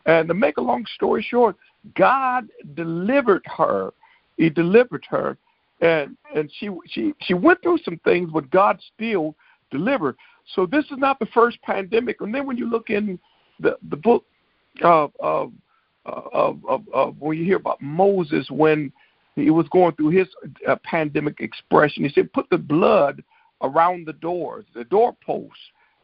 And 0.05 0.29
to 0.29 0.33
make 0.33 0.57
a 0.57 0.61
long 0.61 0.85
story 0.95 1.25
short, 1.27 1.57
God 1.95 2.47
delivered 2.73 3.43
her. 3.57 3.91
He 4.37 4.49
delivered 4.49 5.05
her 5.09 5.37
and 5.81 6.15
and 6.33 6.51
she 6.59 6.69
she 6.87 7.13
she 7.21 7.33
went 7.33 7.61
through 7.61 7.79
some 7.83 7.99
things, 8.03 8.29
but 8.33 8.49
God 8.49 8.79
still 8.95 9.35
delivered. 9.71 10.15
So 10.53 10.65
this 10.65 10.85
is 10.85 10.97
not 10.97 11.19
the 11.19 11.25
first 11.27 11.61
pandemic. 11.61 12.21
And 12.21 12.33
then 12.33 12.45
when 12.45 12.57
you 12.57 12.69
look 12.69 12.89
in 12.89 13.19
the 13.59 13.77
the 13.89 13.97
book 13.97 14.25
of 14.81 15.11
of 15.19 15.51
of, 16.05 16.59
of, 16.67 16.83
of 16.93 17.19
when 17.19 17.37
you 17.37 17.43
hear 17.43 17.57
about 17.57 17.81
Moses 17.81 18.47
when 18.49 18.91
he 19.35 19.49
was 19.49 19.67
going 19.69 19.93
through 19.95 20.09
his 20.09 20.27
uh, 20.67 20.75
pandemic 20.83 21.39
expression, 21.39 22.03
he 22.03 22.09
said, 22.09 22.31
"Put 22.33 22.49
the 22.49 22.57
blood 22.57 23.23
around 23.61 24.05
the 24.05 24.13
doors, 24.13 24.65
the 24.73 24.83
doorposts, 24.85 25.57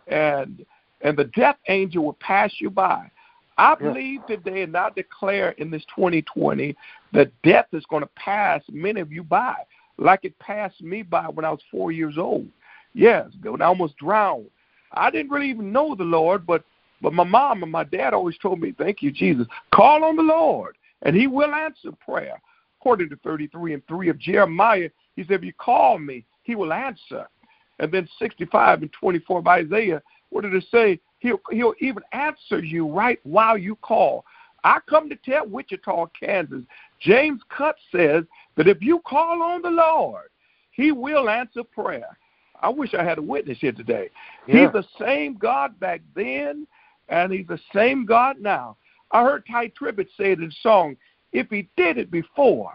and 0.07 0.65
and 1.01 1.17
the 1.17 1.25
death 1.25 1.57
angel 1.69 2.05
will 2.05 2.17
pass 2.19 2.51
you 2.59 2.69
by." 2.69 3.09
I 3.57 3.75
believe 3.75 4.25
today 4.25 4.63
and 4.63 4.75
I 4.75 4.89
declare 4.89 5.51
in 5.51 5.69
this 5.69 5.83
2020 5.95 6.75
that 7.13 7.31
death 7.43 7.67
is 7.73 7.85
going 7.89 8.01
to 8.01 8.09
pass 8.15 8.63
many 8.71 9.01
of 9.01 9.11
you 9.11 9.23
by, 9.23 9.55
like 9.97 10.21
it 10.23 10.38
passed 10.39 10.81
me 10.81 11.03
by 11.03 11.25
when 11.27 11.45
I 11.45 11.51
was 11.51 11.59
four 11.69 11.91
years 11.91 12.17
old. 12.17 12.47
Yes, 12.93 13.29
when 13.43 13.61
I 13.61 13.65
almost 13.65 13.97
drowned. 13.97 14.50
I 14.93 15.11
didn't 15.11 15.31
really 15.31 15.50
even 15.50 15.71
know 15.71 15.95
the 15.95 16.03
Lord, 16.03 16.45
but 16.45 16.63
but 17.01 17.13
my 17.13 17.23
mom 17.23 17.63
and 17.63 17.71
my 17.71 17.83
dad 17.83 18.13
always 18.13 18.38
told 18.38 18.59
me, 18.59 18.73
"Thank 18.77 19.01
you, 19.01 19.11
Jesus. 19.11 19.47
Call 19.73 20.03
on 20.03 20.15
the 20.15 20.23
Lord, 20.23 20.75
and 21.03 21.15
He 21.15 21.27
will 21.27 21.53
answer 21.53 21.91
prayer." 21.91 22.41
According 22.81 23.09
to 23.09 23.15
33 23.17 23.75
and 23.75 23.88
3 23.88 24.09
of 24.09 24.17
Jeremiah, 24.17 24.89
He 25.15 25.23
said, 25.23 25.33
"If 25.33 25.43
you 25.43 25.53
call 25.53 26.00
me, 26.00 26.25
He 26.41 26.55
will 26.55 26.73
answer." 26.73 27.29
And 27.77 27.91
then 27.91 28.09
65 28.17 28.81
and 28.81 28.91
24 28.91 29.39
of 29.39 29.47
Isaiah, 29.47 30.01
what 30.29 30.41
did 30.41 30.55
it 30.55 30.65
say? 30.71 31.00
He'll 31.19 31.39
he'll 31.51 31.75
even 31.79 32.01
answer 32.11 32.63
you 32.63 32.88
right 32.88 33.19
while 33.23 33.55
you 33.55 33.75
call. 33.75 34.25
I 34.63 34.79
come 34.89 35.09
to 35.09 35.15
tell 35.15 35.45
Wichita, 35.45 36.07
Kansas. 36.19 36.63
James 37.00 37.41
Cutts 37.50 37.81
says 37.91 38.23
that 38.55 38.67
if 38.67 38.81
you 38.81 39.00
call 39.05 39.43
on 39.43 39.61
the 39.61 39.69
Lord, 39.69 40.29
He 40.71 40.91
will 40.91 41.29
answer 41.29 41.63
prayer. 41.63 42.17
I 42.61 42.69
wish 42.69 42.95
I 42.95 43.03
had 43.03 43.19
a 43.19 43.23
witness 43.23 43.59
here 43.59 43.71
today. 43.71 44.09
Yeah. 44.47 44.65
He's 44.65 44.73
the 44.73 44.88
same 45.00 45.35
God 45.35 45.79
back 45.79 46.01
then, 46.15 46.65
and 47.09 47.31
He's 47.31 47.47
the 47.47 47.59
same 47.73 48.05
God 48.05 48.39
now. 48.39 48.77
I 49.11 49.23
heard 49.23 49.45
Tye 49.45 49.69
Tribbett 49.69 50.07
say 50.17 50.31
it 50.31 50.39
in 50.39 50.51
song, 50.61 50.95
if 51.31 51.50
He 51.50 51.67
did 51.77 51.97
it 51.97 52.11
before, 52.11 52.73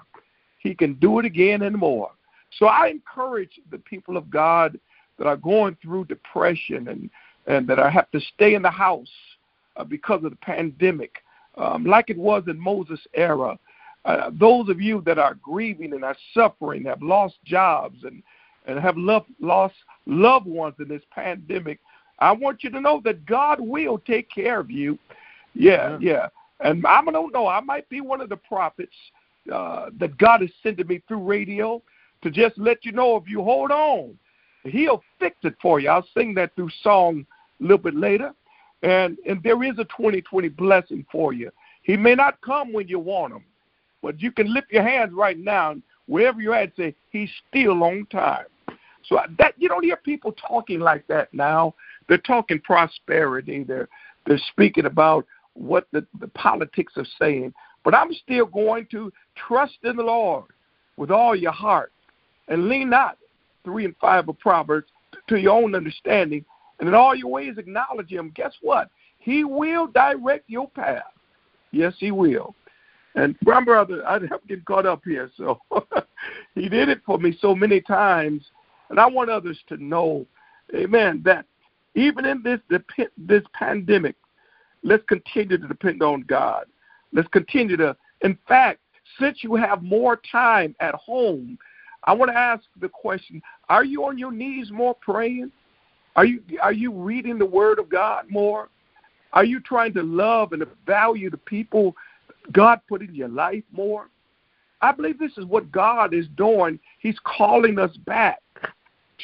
He 0.58 0.74
can 0.74 0.94
do 0.94 1.18
it 1.18 1.24
again 1.24 1.62
and 1.62 1.76
more. 1.76 2.10
So 2.58 2.66
I 2.66 2.88
encourage 2.88 3.60
the 3.70 3.78
people 3.78 4.16
of 4.16 4.30
God 4.30 4.78
that 5.18 5.26
are 5.26 5.36
going 5.36 5.76
through 5.82 6.06
depression 6.06 6.88
and, 6.88 7.10
and 7.46 7.66
that 7.68 7.78
I 7.78 7.90
have 7.90 8.10
to 8.12 8.20
stay 8.34 8.54
in 8.54 8.62
the 8.62 8.70
house 8.70 9.10
uh, 9.76 9.84
because 9.84 10.24
of 10.24 10.30
the 10.30 10.36
pandemic, 10.36 11.22
um, 11.56 11.84
like 11.84 12.10
it 12.10 12.18
was 12.18 12.44
in 12.48 12.58
Moses' 12.58 13.00
era. 13.14 13.58
Uh, 14.04 14.30
those 14.38 14.68
of 14.68 14.80
you 14.80 15.02
that 15.04 15.18
are 15.18 15.34
grieving 15.34 15.92
and 15.92 16.04
are 16.04 16.16
suffering, 16.32 16.84
have 16.84 17.02
lost 17.02 17.34
jobs 17.44 18.04
and, 18.04 18.22
and 18.66 18.78
have 18.78 18.96
loved, 18.96 19.26
lost 19.40 19.74
loved 20.06 20.46
ones 20.46 20.74
in 20.78 20.88
this 20.88 21.02
pandemic, 21.10 21.80
I 22.18 22.32
want 22.32 22.64
you 22.64 22.70
to 22.70 22.80
know 22.80 23.00
that 23.04 23.26
God 23.26 23.60
will 23.60 23.98
take 23.98 24.30
care 24.30 24.60
of 24.60 24.70
you. 24.70 24.98
Yeah, 25.54 25.98
yeah. 26.00 26.28
And 26.60 26.86
I 26.86 27.02
don't 27.04 27.32
know, 27.32 27.46
I 27.46 27.60
might 27.60 27.88
be 27.88 28.00
one 28.00 28.20
of 28.20 28.28
the 28.28 28.36
prophets 28.36 28.94
uh, 29.52 29.90
that 29.98 30.16
God 30.18 30.42
is 30.42 30.50
sending 30.62 30.86
me 30.86 31.02
through 31.06 31.22
radio 31.22 31.82
to 32.22 32.30
just 32.30 32.56
let 32.58 32.84
you 32.84 32.92
know 32.92 33.16
if 33.16 33.28
you 33.28 33.42
hold 33.42 33.70
on, 33.70 34.18
He'll 34.64 35.02
fix 35.20 35.36
it 35.44 35.54
for 35.62 35.78
you. 35.78 35.88
I'll 35.88 36.06
sing 36.16 36.34
that 36.34 36.54
through 36.56 36.70
song 36.82 37.24
a 37.60 37.62
little 37.62 37.78
bit 37.78 37.94
later. 37.94 38.32
And 38.82 39.16
and 39.26 39.42
there 39.42 39.62
is 39.62 39.78
a 39.78 39.84
2020 39.84 40.48
blessing 40.48 41.06
for 41.10 41.32
you. 41.32 41.50
He 41.82 41.96
may 41.96 42.14
not 42.14 42.40
come 42.40 42.72
when 42.72 42.88
you 42.88 42.98
want 42.98 43.32
him, 43.32 43.44
but 44.02 44.20
you 44.20 44.32
can 44.32 44.52
lift 44.52 44.72
your 44.72 44.82
hands 44.82 45.12
right 45.14 45.38
now, 45.38 45.76
wherever 46.06 46.40
you're 46.40 46.54
at, 46.54 46.74
say 46.76 46.94
He's 47.10 47.30
still 47.48 47.82
on 47.84 48.06
time. 48.10 48.46
So 49.04 49.20
that 49.38 49.54
you 49.56 49.68
don't 49.68 49.84
hear 49.84 49.96
people 49.96 50.32
talking 50.32 50.80
like 50.80 51.06
that 51.06 51.32
now. 51.32 51.74
They're 52.08 52.18
talking 52.18 52.60
prosperity. 52.60 53.62
They're 53.62 53.88
they're 54.26 54.40
speaking 54.50 54.86
about 54.86 55.26
what 55.56 55.86
the, 55.92 56.06
the 56.20 56.28
politics 56.28 56.92
are 56.96 57.06
saying. 57.20 57.52
But 57.84 57.94
I'm 57.94 58.12
still 58.12 58.46
going 58.46 58.86
to 58.90 59.12
trust 59.36 59.78
in 59.84 59.96
the 59.96 60.02
Lord 60.02 60.46
with 60.96 61.10
all 61.10 61.36
your 61.36 61.52
heart 61.52 61.92
and 62.48 62.68
lean 62.68 62.90
not, 62.90 63.18
three 63.64 63.84
and 63.84 63.96
five 64.00 64.28
of 64.28 64.38
Proverbs, 64.38 64.88
to 65.28 65.36
your 65.36 65.62
own 65.62 65.74
understanding, 65.74 66.44
and 66.78 66.88
in 66.88 66.94
all 66.94 67.14
your 67.14 67.30
ways 67.30 67.58
acknowledge 67.58 68.10
him. 68.10 68.32
Guess 68.34 68.52
what? 68.60 68.90
He 69.18 69.44
will 69.44 69.88
direct 69.88 70.48
your 70.48 70.68
path. 70.70 71.02
Yes, 71.72 71.94
he 71.98 72.10
will. 72.10 72.54
And 73.16 73.34
my 73.42 73.64
brother, 73.64 74.06
I 74.06 74.14
have 74.14 74.46
get 74.46 74.64
caught 74.66 74.86
up 74.86 75.02
here, 75.04 75.30
so 75.36 75.58
he 76.54 76.68
did 76.68 76.88
it 76.88 77.00
for 77.04 77.18
me 77.18 77.36
so 77.40 77.54
many 77.54 77.80
times, 77.80 78.44
and 78.90 79.00
I 79.00 79.06
want 79.06 79.30
others 79.30 79.58
to 79.68 79.82
know, 79.82 80.26
Amen, 80.74 81.22
that 81.24 81.46
even 81.94 82.26
in 82.26 82.42
this 82.42 82.60
this 83.16 83.42
pandemic, 83.54 84.16
let's 84.82 85.04
continue 85.08 85.58
to 85.58 85.68
depend 85.68 86.02
on 86.02 86.22
God. 86.22 86.66
Let's 87.12 87.28
continue 87.28 87.76
to, 87.76 87.96
in 88.22 88.38
fact, 88.48 88.80
since 89.20 89.42
you 89.42 89.54
have 89.54 89.82
more 89.82 90.20
time 90.30 90.74
at 90.80 90.94
home 90.94 91.58
I 92.06 92.12
want 92.12 92.30
to 92.30 92.38
ask 92.38 92.64
the 92.80 92.88
question: 92.88 93.42
Are 93.68 93.84
you 93.84 94.04
on 94.04 94.16
your 94.16 94.32
knees 94.32 94.70
more 94.70 94.94
praying? 94.94 95.50
Are 96.14 96.24
you 96.24 96.40
are 96.62 96.72
you 96.72 96.92
reading 96.92 97.38
the 97.38 97.46
Word 97.46 97.78
of 97.78 97.88
God 97.88 98.26
more? 98.30 98.68
Are 99.32 99.44
you 99.44 99.60
trying 99.60 99.92
to 99.94 100.02
love 100.02 100.52
and 100.52 100.64
value 100.86 101.30
the 101.30 101.36
people 101.36 101.94
God 102.52 102.80
put 102.88 103.02
in 103.02 103.14
your 103.14 103.28
life 103.28 103.64
more? 103.72 104.08
I 104.80 104.92
believe 104.92 105.18
this 105.18 105.36
is 105.36 105.44
what 105.44 105.72
God 105.72 106.14
is 106.14 106.26
doing. 106.36 106.78
He's 107.00 107.18
calling 107.24 107.78
us 107.78 107.94
back 108.06 108.40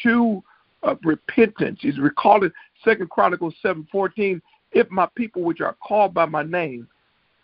to 0.03 0.43
uh, 0.83 0.97
repentance. 1.05 1.79
He's 1.81 1.99
recalling 1.99 2.51
Second 2.85 3.11
Chronicles 3.11 3.55
seven 3.63 3.87
fourteen. 3.93 4.43
If 4.73 4.91
my 4.91 5.07
people, 5.15 5.43
which 5.43 5.61
are 5.61 5.77
called 5.87 6.15
by 6.15 6.27
my 6.27 6.43
name, 6.43 6.89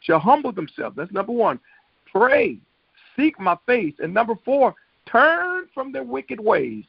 shall 0.00 0.18
humble 0.18 0.52
themselves. 0.52 0.96
That's 0.96 1.12
number 1.12 1.32
one. 1.32 1.60
Pray, 2.10 2.58
seek 3.16 3.38
my 3.38 3.56
face, 3.66 3.94
and 3.98 4.14
number 4.14 4.34
four, 4.44 4.74
turn 5.06 5.66
from 5.74 5.92
their 5.92 6.04
wicked 6.04 6.40
ways. 6.40 6.84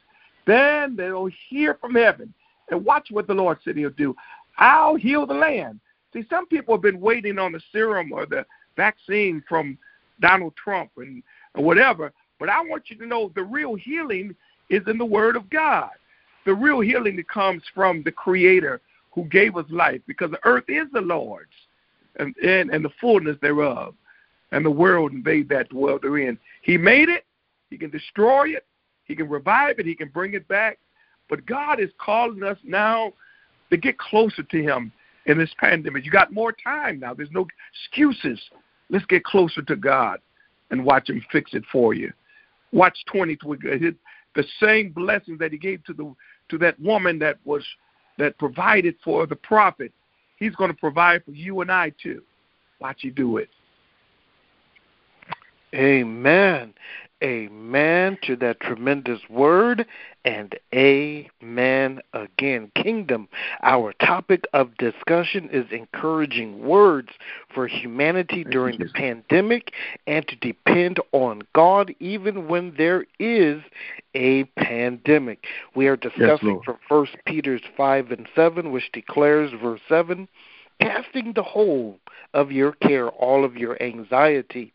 Then 0.46 0.96
they'll 0.96 1.30
hear 1.48 1.74
from 1.80 1.94
heaven. 1.94 2.32
And 2.70 2.84
watch 2.84 3.08
what 3.10 3.26
the 3.26 3.34
Lord 3.34 3.58
said 3.64 3.76
he'll 3.76 3.90
do. 3.90 4.14
I'll 4.58 4.96
heal 4.96 5.26
the 5.26 5.34
land. 5.34 5.80
See, 6.12 6.24
some 6.30 6.46
people 6.46 6.74
have 6.74 6.82
been 6.82 7.00
waiting 7.00 7.38
on 7.38 7.52
the 7.52 7.60
serum 7.72 8.12
or 8.12 8.26
the 8.26 8.46
vaccine 8.76 9.42
from 9.48 9.76
Donald 10.20 10.54
Trump 10.56 10.90
and, 10.96 11.22
and 11.54 11.64
whatever. 11.64 12.12
But 12.38 12.48
I 12.48 12.60
want 12.62 12.84
you 12.88 12.96
to 12.96 13.06
know 13.06 13.32
the 13.34 13.42
real 13.42 13.74
healing 13.74 14.34
is 14.70 14.82
in 14.86 14.98
the 14.98 15.04
Word 15.04 15.36
of 15.36 15.50
God. 15.50 15.90
The 16.46 16.54
real 16.54 16.80
healing 16.80 17.16
that 17.16 17.28
comes 17.28 17.62
from 17.74 18.02
the 18.02 18.12
Creator 18.12 18.80
who 19.12 19.24
gave 19.24 19.56
us 19.56 19.66
life, 19.70 20.00
because 20.06 20.30
the 20.30 20.40
earth 20.44 20.64
is 20.68 20.86
the 20.92 21.00
Lord's 21.00 21.50
and, 22.16 22.34
and, 22.36 22.70
and 22.70 22.84
the 22.84 22.90
fullness 23.00 23.36
thereof, 23.40 23.94
and 24.52 24.64
the 24.64 24.70
world 24.70 25.12
and 25.12 25.24
they 25.24 25.42
that 25.42 25.68
dwell 25.68 25.98
therein. 26.00 26.38
He 26.62 26.76
made 26.76 27.08
it, 27.08 27.24
he 27.70 27.78
can 27.78 27.90
destroy 27.90 28.48
it. 28.50 28.66
He 29.04 29.16
can 29.16 29.28
revive 29.28 29.78
it. 29.78 29.86
He 29.86 29.94
can 29.94 30.08
bring 30.08 30.34
it 30.34 30.46
back. 30.48 30.78
But 31.28 31.46
God 31.46 31.80
is 31.80 31.90
calling 31.98 32.42
us 32.42 32.58
now 32.64 33.12
to 33.70 33.76
get 33.76 33.98
closer 33.98 34.42
to 34.42 34.62
Him 34.62 34.92
in 35.26 35.38
this 35.38 35.50
pandemic. 35.58 36.04
You 36.04 36.10
got 36.10 36.32
more 36.32 36.52
time 36.52 37.00
now. 37.00 37.14
There's 37.14 37.30
no 37.30 37.46
excuses. 37.72 38.40
Let's 38.88 39.04
get 39.06 39.24
closer 39.24 39.62
to 39.62 39.76
God 39.76 40.18
and 40.70 40.84
watch 40.84 41.08
Him 41.08 41.24
fix 41.30 41.54
it 41.54 41.64
for 41.72 41.94
you. 41.94 42.12
Watch 42.72 42.98
2020. 43.12 43.96
The 44.34 44.44
same 44.60 44.92
blessings 44.92 45.38
that 45.38 45.52
He 45.52 45.58
gave 45.58 45.84
to 45.84 45.92
the 45.92 46.14
to 46.48 46.58
that 46.58 46.78
woman 46.80 47.18
that 47.20 47.38
was 47.44 47.64
that 48.20 48.38
provided 48.38 48.94
for 49.02 49.26
the 49.26 49.34
prophet, 49.34 49.92
He's 50.38 50.54
going 50.56 50.70
to 50.70 50.76
provide 50.76 51.24
for 51.24 51.32
you 51.32 51.60
and 51.60 51.70
I 51.70 51.92
too. 52.02 52.22
Watch 52.80 53.04
you 53.04 53.10
do 53.10 53.36
it. 53.36 53.50
Amen. 55.74 56.74
Amen 57.22 58.16
to 58.22 58.34
that 58.36 58.60
tremendous 58.60 59.20
word 59.28 59.84
and 60.24 60.58
amen 60.74 62.00
again. 62.14 62.72
Kingdom, 62.74 63.28
our 63.62 63.92
topic 63.92 64.44
of 64.54 64.74
discussion 64.78 65.50
is 65.52 65.66
encouraging 65.70 66.64
words 66.66 67.10
for 67.54 67.66
humanity 67.66 68.42
during 68.42 68.78
the 68.78 68.88
pandemic 68.94 69.72
and 70.06 70.26
to 70.28 70.36
depend 70.36 70.98
on 71.12 71.42
God 71.54 71.94
even 72.00 72.48
when 72.48 72.74
there 72.78 73.04
is 73.18 73.60
a 74.14 74.44
pandemic. 74.56 75.44
We 75.74 75.88
are 75.88 75.96
discussing 75.96 76.54
yes, 76.54 76.64
from 76.64 76.78
First 76.88 77.16
Peter's 77.26 77.62
5 77.76 78.12
and 78.12 78.26
7, 78.34 78.72
which 78.72 78.90
declares, 78.92 79.50
verse 79.62 79.80
7, 79.90 80.26
casting 80.80 81.34
the 81.34 81.42
whole 81.42 81.98
of 82.32 82.50
your 82.50 82.72
care, 82.72 83.10
all 83.10 83.44
of 83.44 83.58
your 83.58 83.80
anxiety 83.82 84.72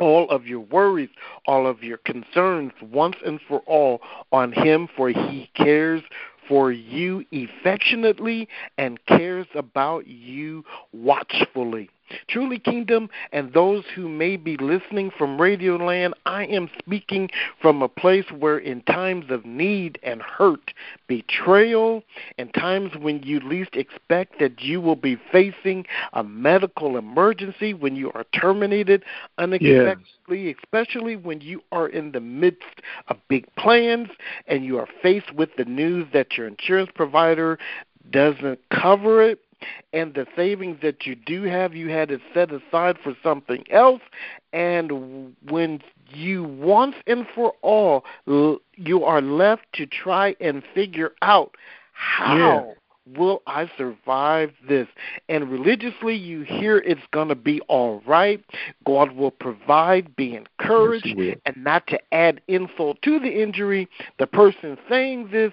all 0.00 0.28
of 0.30 0.46
your 0.46 0.60
worries, 0.60 1.10
all 1.46 1.66
of 1.68 1.84
your 1.84 1.98
concerns 1.98 2.72
once 2.82 3.16
and 3.24 3.38
for 3.46 3.60
all 3.60 4.00
on 4.32 4.52
Him, 4.52 4.88
for 4.96 5.10
He 5.10 5.48
cares 5.54 6.02
for 6.48 6.72
you 6.72 7.24
affectionately 7.32 8.48
and 8.76 8.98
cares 9.06 9.46
about 9.54 10.08
you 10.08 10.64
watchfully. 10.92 11.88
Truly, 12.28 12.58
Kingdom, 12.58 13.08
and 13.32 13.52
those 13.52 13.84
who 13.94 14.08
may 14.08 14.36
be 14.36 14.56
listening 14.56 15.10
from 15.16 15.40
Radio 15.40 15.76
Land, 15.76 16.14
I 16.26 16.44
am 16.46 16.70
speaking 16.78 17.30
from 17.60 17.82
a 17.82 17.88
place 17.88 18.26
where, 18.36 18.58
in 18.58 18.82
times 18.82 19.26
of 19.30 19.44
need 19.44 19.98
and 20.02 20.22
hurt, 20.22 20.72
betrayal, 21.06 22.02
and 22.38 22.52
times 22.54 22.92
when 22.98 23.22
you 23.22 23.40
least 23.40 23.74
expect 23.74 24.38
that 24.40 24.62
you 24.62 24.80
will 24.80 24.96
be 24.96 25.16
facing 25.30 25.86
a 26.12 26.22
medical 26.22 26.96
emergency, 26.96 27.74
when 27.74 27.96
you 27.96 28.10
are 28.12 28.24
terminated 28.32 29.04
unexpectedly, 29.38 30.48
yes. 30.48 30.56
especially 30.62 31.16
when 31.16 31.40
you 31.40 31.62
are 31.72 31.88
in 31.88 32.12
the 32.12 32.20
midst 32.20 32.80
of 33.08 33.16
big 33.28 33.46
plans 33.56 34.08
and 34.46 34.64
you 34.64 34.78
are 34.78 34.88
faced 35.02 35.32
with 35.34 35.50
the 35.56 35.64
news 35.64 36.06
that 36.12 36.36
your 36.36 36.46
insurance 36.46 36.90
provider 36.94 37.58
doesn't 38.10 38.58
cover 38.70 39.22
it 39.22 39.40
and 39.92 40.14
the 40.14 40.26
savings 40.36 40.78
that 40.82 41.06
you 41.06 41.14
do 41.14 41.42
have, 41.44 41.74
you 41.74 41.88
had 41.88 42.10
it 42.10 42.20
set 42.34 42.50
aside 42.52 42.98
for 43.02 43.14
something 43.22 43.64
else. 43.70 44.02
And 44.52 45.34
when 45.48 45.80
you 46.12 46.44
once 46.44 46.96
and 47.06 47.26
for 47.34 47.54
all, 47.62 48.04
you 48.26 49.04
are 49.04 49.22
left 49.22 49.66
to 49.74 49.86
try 49.86 50.34
and 50.40 50.62
figure 50.74 51.12
out 51.22 51.56
how. 51.92 52.36
Yeah 52.36 52.74
will 53.16 53.42
I 53.46 53.70
survive 53.76 54.52
this? 54.68 54.88
And 55.28 55.50
religiously, 55.50 56.14
you 56.14 56.42
hear 56.42 56.78
it's 56.78 57.00
going 57.12 57.28
to 57.28 57.34
be 57.34 57.60
all 57.62 58.02
right. 58.06 58.44
God 58.84 59.12
will 59.12 59.30
provide, 59.30 60.14
be 60.16 60.36
encouraged, 60.36 61.06
and 61.46 61.56
not 61.56 61.86
to 61.88 61.98
add 62.12 62.40
insult 62.48 63.00
to 63.02 63.18
the 63.18 63.42
injury. 63.42 63.88
The 64.18 64.26
person 64.26 64.76
saying 64.88 65.30
this 65.30 65.52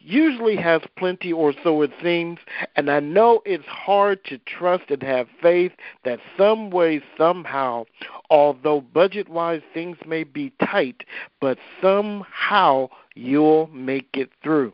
usually 0.00 0.56
has 0.56 0.82
plenty, 0.96 1.32
or 1.32 1.52
so 1.62 1.82
it 1.82 1.92
seems, 2.02 2.38
and 2.76 2.90
I 2.90 3.00
know 3.00 3.42
it's 3.44 3.66
hard 3.66 4.24
to 4.26 4.38
trust 4.38 4.90
and 4.90 5.02
have 5.02 5.28
faith 5.42 5.72
that 6.04 6.20
some 6.36 6.70
way, 6.70 7.02
somehow, 7.18 7.84
although 8.30 8.80
budget 8.80 9.28
wise 9.28 9.62
things 9.74 9.96
may 10.06 10.24
be 10.24 10.52
tight, 10.64 11.04
but 11.40 11.58
somehow 11.80 12.88
you'll 13.14 13.68
make 13.68 14.08
it 14.14 14.30
through. 14.42 14.72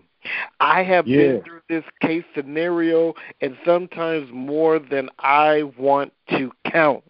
I 0.61 0.83
have 0.85 1.07
Yeah. 1.07 1.17
been 1.17 1.43
through 1.43 1.63
this 1.69 1.85
case 2.01 2.25
scenario 2.35 3.15
and 3.41 3.57
sometimes 3.65 4.31
more 4.33 4.79
than 4.79 5.11
I 5.19 5.65
want 5.77 6.13
to 6.31 6.53
count. 6.65 7.03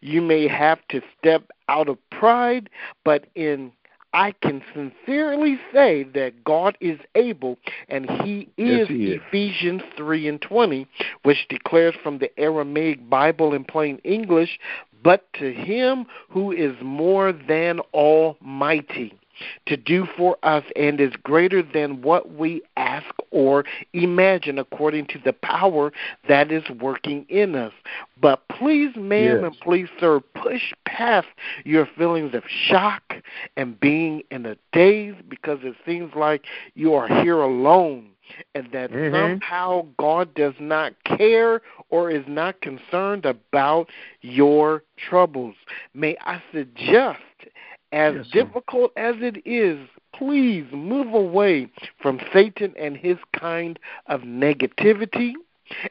You 0.00 0.22
may 0.22 0.46
have 0.46 0.78
to 0.88 1.02
step 1.18 1.50
out 1.68 1.88
of 1.88 1.98
pride, 2.10 2.70
but 3.04 3.26
in 3.34 3.72
I 4.16 4.32
can 4.40 4.62
sincerely 4.72 5.60
say 5.74 6.02
that 6.14 6.42
God 6.42 6.78
is 6.80 6.98
able, 7.14 7.58
and 7.90 8.10
He 8.22 8.48
is 8.56 8.78
Yes, 8.78 8.88
He 8.88 9.12
is. 9.12 9.20
Ephesians 9.28 9.82
3 9.94 10.26
and 10.26 10.40
20, 10.40 10.86
which 11.24 11.46
declares 11.50 11.94
from 12.02 12.16
the 12.16 12.30
Aramaic 12.40 13.10
Bible 13.10 13.52
in 13.52 13.64
plain 13.64 13.98
English, 14.04 14.58
but 15.04 15.30
to 15.34 15.52
Him 15.52 16.06
who 16.30 16.50
is 16.50 16.74
more 16.80 17.30
than 17.30 17.80
almighty 17.92 19.12
to 19.66 19.76
do 19.76 20.06
for 20.16 20.38
us 20.42 20.64
and 20.76 20.98
is 20.98 21.12
greater 21.22 21.62
than 21.62 22.00
what 22.00 22.32
we 22.32 22.62
ask 22.78 23.06
or 23.30 23.64
imagine 23.92 24.58
according 24.58 25.06
to 25.06 25.18
the 25.24 25.32
power 25.32 25.92
that 26.28 26.50
is 26.50 26.68
working 26.80 27.24
in 27.28 27.54
us. 27.54 27.72
But 28.20 28.46
please, 28.48 28.94
ma'am, 28.96 29.42
Yes. 29.42 29.44
and 29.44 29.60
please, 29.60 29.88
sir, 29.98 30.20
push 30.34 30.72
past 30.84 31.28
your 31.64 31.86
feelings 31.86 32.34
of 32.34 32.44
shock 32.48 33.16
and 33.56 33.78
being 33.78 34.22
in 34.30 34.46
a 34.46 34.56
daze 34.72 35.14
because 35.28 35.58
it 35.62 35.74
seems 35.84 36.14
like 36.14 36.44
you 36.74 36.94
are 36.94 37.08
here 37.22 37.40
alone 37.40 38.10
and 38.54 38.70
that 38.72 38.90
Mhm. 38.90 39.12
somehow 39.12 39.86
God 39.98 40.34
does 40.34 40.58
not 40.58 40.94
care 41.04 41.62
or 41.90 42.10
is 42.10 42.26
not 42.26 42.60
concerned 42.60 43.24
about 43.24 43.88
your 44.20 44.82
troubles. 44.96 45.54
May 45.94 46.16
I 46.20 46.42
suggest, 46.52 47.20
as 47.92 48.14
Yes, 48.16 48.28
difficult 48.30 48.92
as 48.96 49.14
it 49.20 49.46
is, 49.46 49.78
please 50.18 50.66
move 50.72 51.12
away 51.12 51.68
from 52.00 52.20
Satan 52.32 52.74
and 52.78 52.96
his 52.96 53.18
kind 53.32 53.78
of 54.06 54.22
negativity 54.22 55.32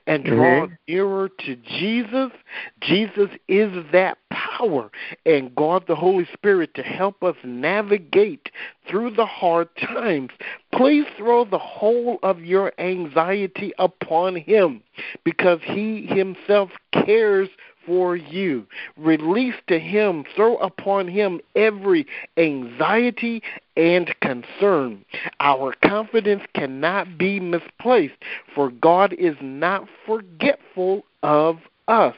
and 0.08 0.24
draw 0.24 0.68
Mhm. 0.68 0.78
nearer 0.88 1.30
to 1.30 1.56
Jesus. 1.58 2.32
Jesus 2.80 3.30
is 3.48 3.72
that 3.92 4.18
power 4.30 4.90
and 5.26 5.54
God 5.54 5.86
the 5.86 5.96
Holy 5.96 6.26
Spirit 6.26 6.74
to 6.76 6.84
help 6.84 7.24
us 7.24 7.36
navigate 7.44 8.50
through 8.88 9.12
the 9.12 9.26
hard 9.26 9.76
times. 9.76 10.32
Please 10.72 11.06
throw 11.18 11.44
the 11.44 11.58
whole 11.58 12.20
of 12.24 12.44
your 12.46 12.72
anxiety 12.78 13.74
upon 13.78 14.36
Him 14.36 14.82
because 15.24 15.60
He 15.64 16.06
Himself 16.06 16.72
cares 16.94 17.50
for 17.86 18.16
you. 18.16 18.66
Release 18.98 19.56
to 19.68 19.80
Him, 19.80 20.24
throw 20.36 20.58
upon 20.58 21.08
Him 21.08 21.40
every 21.56 22.06
anxiety 22.38 23.42
and 23.78 24.14
concern. 24.22 25.04
Our 25.40 25.74
confidence 25.84 26.44
cannot 26.54 27.18
be 27.18 27.40
misplaced, 27.40 28.16
for 28.54 28.72
God 28.72 29.14
is 29.14 29.36
not 29.42 29.88
forgetful 30.06 31.04
of 31.24 31.60
us. 31.88 32.16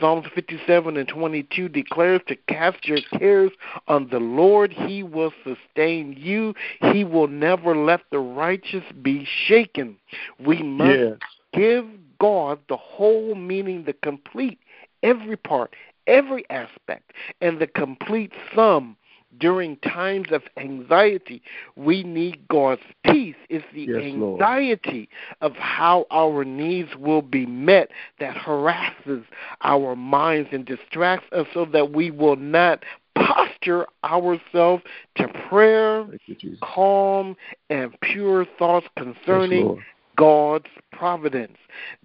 Psalms 0.00 0.26
57 0.34 0.96
and 0.96 1.08
22 1.08 1.68
declares 1.68 2.20
to 2.28 2.36
cast 2.48 2.86
your 2.86 3.00
cares 3.18 3.50
on 3.88 4.08
the 4.10 4.18
Lord. 4.18 4.72
He 4.72 5.02
will 5.02 5.32
sustain 5.44 6.14
you. 6.18 6.54
He 6.92 7.04
will 7.04 7.28
never 7.28 7.76
let 7.76 8.00
the 8.10 8.18
righteous 8.18 8.84
be 9.02 9.24
shaken. 9.46 9.96
We 10.38 10.62
must 10.62 10.98
Yes. 10.98 11.18
give 11.52 11.86
God 12.18 12.60
the 12.68 12.76
whole 12.76 13.34
meaning, 13.34 13.84
the 13.84 13.94
complete, 13.94 14.58
every 15.02 15.36
part, 15.36 15.74
every 16.06 16.48
aspect, 16.50 17.12
and 17.40 17.58
the 17.58 17.66
complete 17.66 18.32
sum 18.54 18.96
during 19.38 19.76
times 19.76 20.28
of 20.30 20.42
anxiety. 20.56 21.42
We 21.76 22.02
need 22.02 22.46
God's 22.48 22.82
peace. 23.04 23.36
It's 23.48 23.64
the 23.72 23.86
Yes, 23.88 24.02
Lord. 24.14 24.40
anxiety 24.42 25.08
of 25.40 25.52
how 25.56 26.06
our 26.10 26.44
needs 26.44 26.94
will 26.96 27.22
be 27.22 27.46
met 27.46 27.90
that 28.20 28.36
harasses 28.36 29.24
our 29.62 29.96
minds 29.96 30.50
and 30.52 30.64
distracts 30.66 31.26
us 31.32 31.46
so 31.54 31.64
that 31.66 31.92
we 31.92 32.10
will 32.10 32.36
not 32.36 32.84
posture 33.14 33.86
ourselves 34.04 34.82
to 35.16 35.28
prayer, 35.48 36.06
you, 36.26 36.56
calm, 36.62 37.36
and 37.70 37.98
pure 38.00 38.44
thoughts 38.58 38.86
concerning 38.96 39.66
Lord. 39.66 39.84
God's 40.16 40.66
providence. 40.92 41.56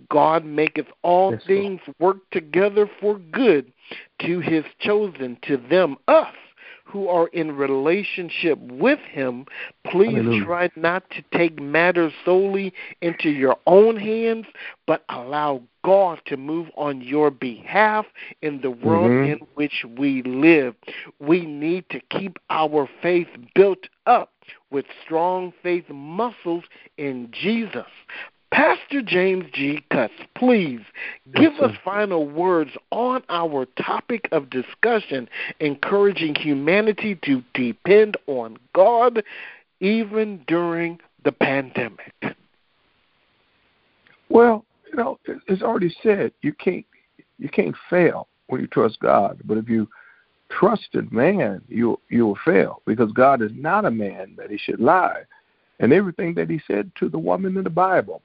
God 0.09 0.45
maketh 0.45 0.87
all 1.03 1.31
Yes, 1.31 1.43
things 1.45 1.81
work 1.99 2.17
together 2.31 2.89
for 2.99 3.17
good 3.17 3.71
to 4.19 4.39
his 4.39 4.63
chosen, 4.79 5.37
to 5.43 5.57
them, 5.57 5.97
us, 6.07 6.33
who 6.87 7.07
are 7.09 7.27
in 7.27 7.55
relationship 7.55 8.57
with 8.59 8.99
him. 8.99 9.45
Please 9.85 10.15
Hallelujah. 10.15 10.45
try 10.45 10.69
not 10.75 11.09
to 11.11 11.23
take 11.37 11.61
matters 11.61 12.13
solely 12.23 12.73
into 13.01 13.29
your 13.29 13.57
own 13.67 13.97
hands, 13.97 14.45
but 14.85 15.03
allow 15.09 15.61
God 15.83 16.21
to 16.25 16.37
move 16.37 16.69
on 16.75 17.01
your 17.01 17.29
behalf 17.29 18.05
in 18.41 18.61
the 18.61 18.71
world 18.71 19.11
Mhm. 19.11 19.31
in 19.31 19.37
which 19.55 19.85
we 19.97 20.21
live. 20.23 20.75
We 21.19 21.45
need 21.45 21.89
to 21.89 21.99
keep 22.09 22.39
our 22.49 22.87
faith 23.01 23.29
built 23.53 23.87
up 24.05 24.33
with 24.69 24.85
strong 25.03 25.51
faith 25.63 25.89
muscles 25.89 26.63
in 26.97 27.29
Jesus. 27.31 27.87
Pastor 28.51 29.01
James 29.01 29.45
G. 29.53 29.83
Cutts, 29.91 30.13
please 30.35 30.79
give 31.35 31.53
sir. 31.59 31.65
us 31.65 31.75
final 31.83 32.27
words 32.27 32.71
on 32.91 33.21
our 33.29 33.65
topic 33.81 34.29
of 34.31 34.49
discussion, 34.49 35.27
encouraging 35.59 36.35
humanity 36.35 37.19
to 37.25 37.43
depend 37.53 38.15
on 38.27 38.57
God 38.73 39.23
even 39.79 40.43
during 40.47 40.99
the 41.23 41.31
pandemic. 41.31 42.13
Well, 44.29 44.65
you 44.89 44.95
know, 44.95 45.19
it's 45.25 45.61
already 45.61 45.95
said 46.01 46.31
you 46.41 46.53
can't 46.53 46.85
you 47.39 47.49
can't 47.49 47.75
fail 47.89 48.27
when 48.47 48.61
you 48.61 48.67
trust 48.67 48.99
God. 48.99 49.39
But 49.43 49.57
if 49.57 49.69
you 49.69 49.87
trusted 50.49 51.11
man, 51.11 51.61
you 51.67 51.99
you 52.09 52.25
will 52.25 52.39
fail 52.43 52.81
because 52.85 53.11
God 53.11 53.41
is 53.41 53.51
not 53.53 53.85
a 53.85 53.91
man 53.91 54.35
that 54.37 54.49
he 54.49 54.57
should 54.57 54.79
lie. 54.79 55.23
And 55.79 55.93
everything 55.93 56.33
that 56.35 56.49
he 56.49 56.59
said 56.65 56.91
to 56.95 57.07
the 57.07 57.19
woman 57.19 57.55
in 57.55 57.63
the 57.63 57.69
Bible, 57.69 58.21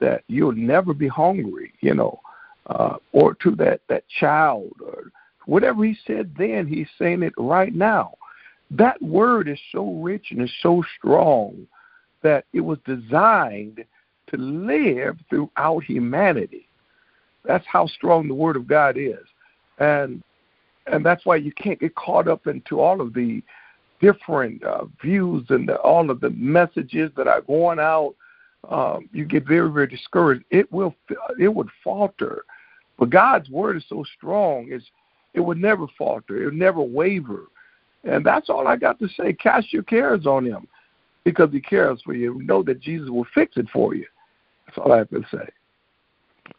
that 0.00 0.24
you'll 0.28 0.52
never 0.52 0.94
be 0.94 1.08
hungry, 1.08 1.72
you 1.80 1.94
know, 1.94 2.20
uh, 2.66 2.96
or 3.12 3.34
to 3.34 3.52
that 3.56 3.80
that 3.88 4.04
child 4.08 4.72
or 4.84 5.10
whatever 5.46 5.84
he 5.84 5.96
said 6.06 6.34
then, 6.38 6.66
he's 6.66 6.88
saying 6.98 7.22
it 7.22 7.34
right 7.36 7.74
now. 7.74 8.14
That 8.70 9.00
word 9.02 9.48
is 9.48 9.58
so 9.72 9.94
rich 9.94 10.28
and 10.30 10.42
is 10.42 10.52
so 10.62 10.82
strong 10.98 11.66
that 12.22 12.44
it 12.52 12.60
was 12.60 12.78
designed 12.84 13.84
to 14.28 14.36
live 14.36 15.18
throughout 15.28 15.84
humanity. 15.84 16.68
That's 17.44 17.66
how 17.66 17.86
strong 17.86 18.28
the 18.28 18.34
Word 18.34 18.56
of 18.56 18.66
God 18.66 18.96
is, 18.96 19.26
and 19.78 20.22
and 20.86 21.04
that's 21.04 21.24
why 21.24 21.36
you 21.36 21.52
can't 21.52 21.80
get 21.80 21.94
caught 21.94 22.28
up 22.28 22.46
into 22.46 22.80
all 22.80 23.00
of 23.00 23.14
the 23.14 23.42
different 24.00 24.62
uh, 24.64 24.84
views 25.02 25.44
and 25.50 25.68
the, 25.68 25.76
all 25.76 26.10
of 26.10 26.20
the 26.20 26.30
messages 26.30 27.10
that 27.16 27.28
are 27.28 27.42
going 27.42 27.78
out. 27.78 28.14
Um, 28.68 29.08
you 29.12 29.24
get 29.24 29.46
very 29.46 29.70
very 29.70 29.86
discouraged. 29.86 30.44
It 30.50 30.70
will 30.72 30.94
it 31.38 31.48
would 31.48 31.68
falter, 31.82 32.44
but 32.98 33.10
God's 33.10 33.48
Word 33.48 33.76
is 33.76 33.84
so 33.88 34.04
strong. 34.16 34.68
It's 34.70 34.84
it 35.34 35.40
would 35.40 35.58
never 35.58 35.86
falter. 35.96 36.42
It 36.42 36.46
would 36.46 36.54
never 36.54 36.82
waver, 36.82 37.44
and 38.04 38.24
that's 38.24 38.50
all 38.50 38.68
I 38.68 38.76
got 38.76 38.98
to 38.98 39.08
say. 39.08 39.32
Cast 39.32 39.72
your 39.72 39.82
cares 39.82 40.26
on 40.26 40.44
Him 40.44 40.68
because 41.24 41.50
He 41.52 41.60
cares 41.60 42.02
for 42.04 42.14
you. 42.14 42.42
Know 42.42 42.62
that 42.64 42.80
Jesus 42.80 43.08
will 43.08 43.26
fix 43.34 43.56
it 43.56 43.66
for 43.72 43.94
you. 43.94 44.06
That's 44.66 44.78
all 44.78 44.92
I 44.92 44.98
have 44.98 45.10
to 45.10 45.24
say. 45.32 45.48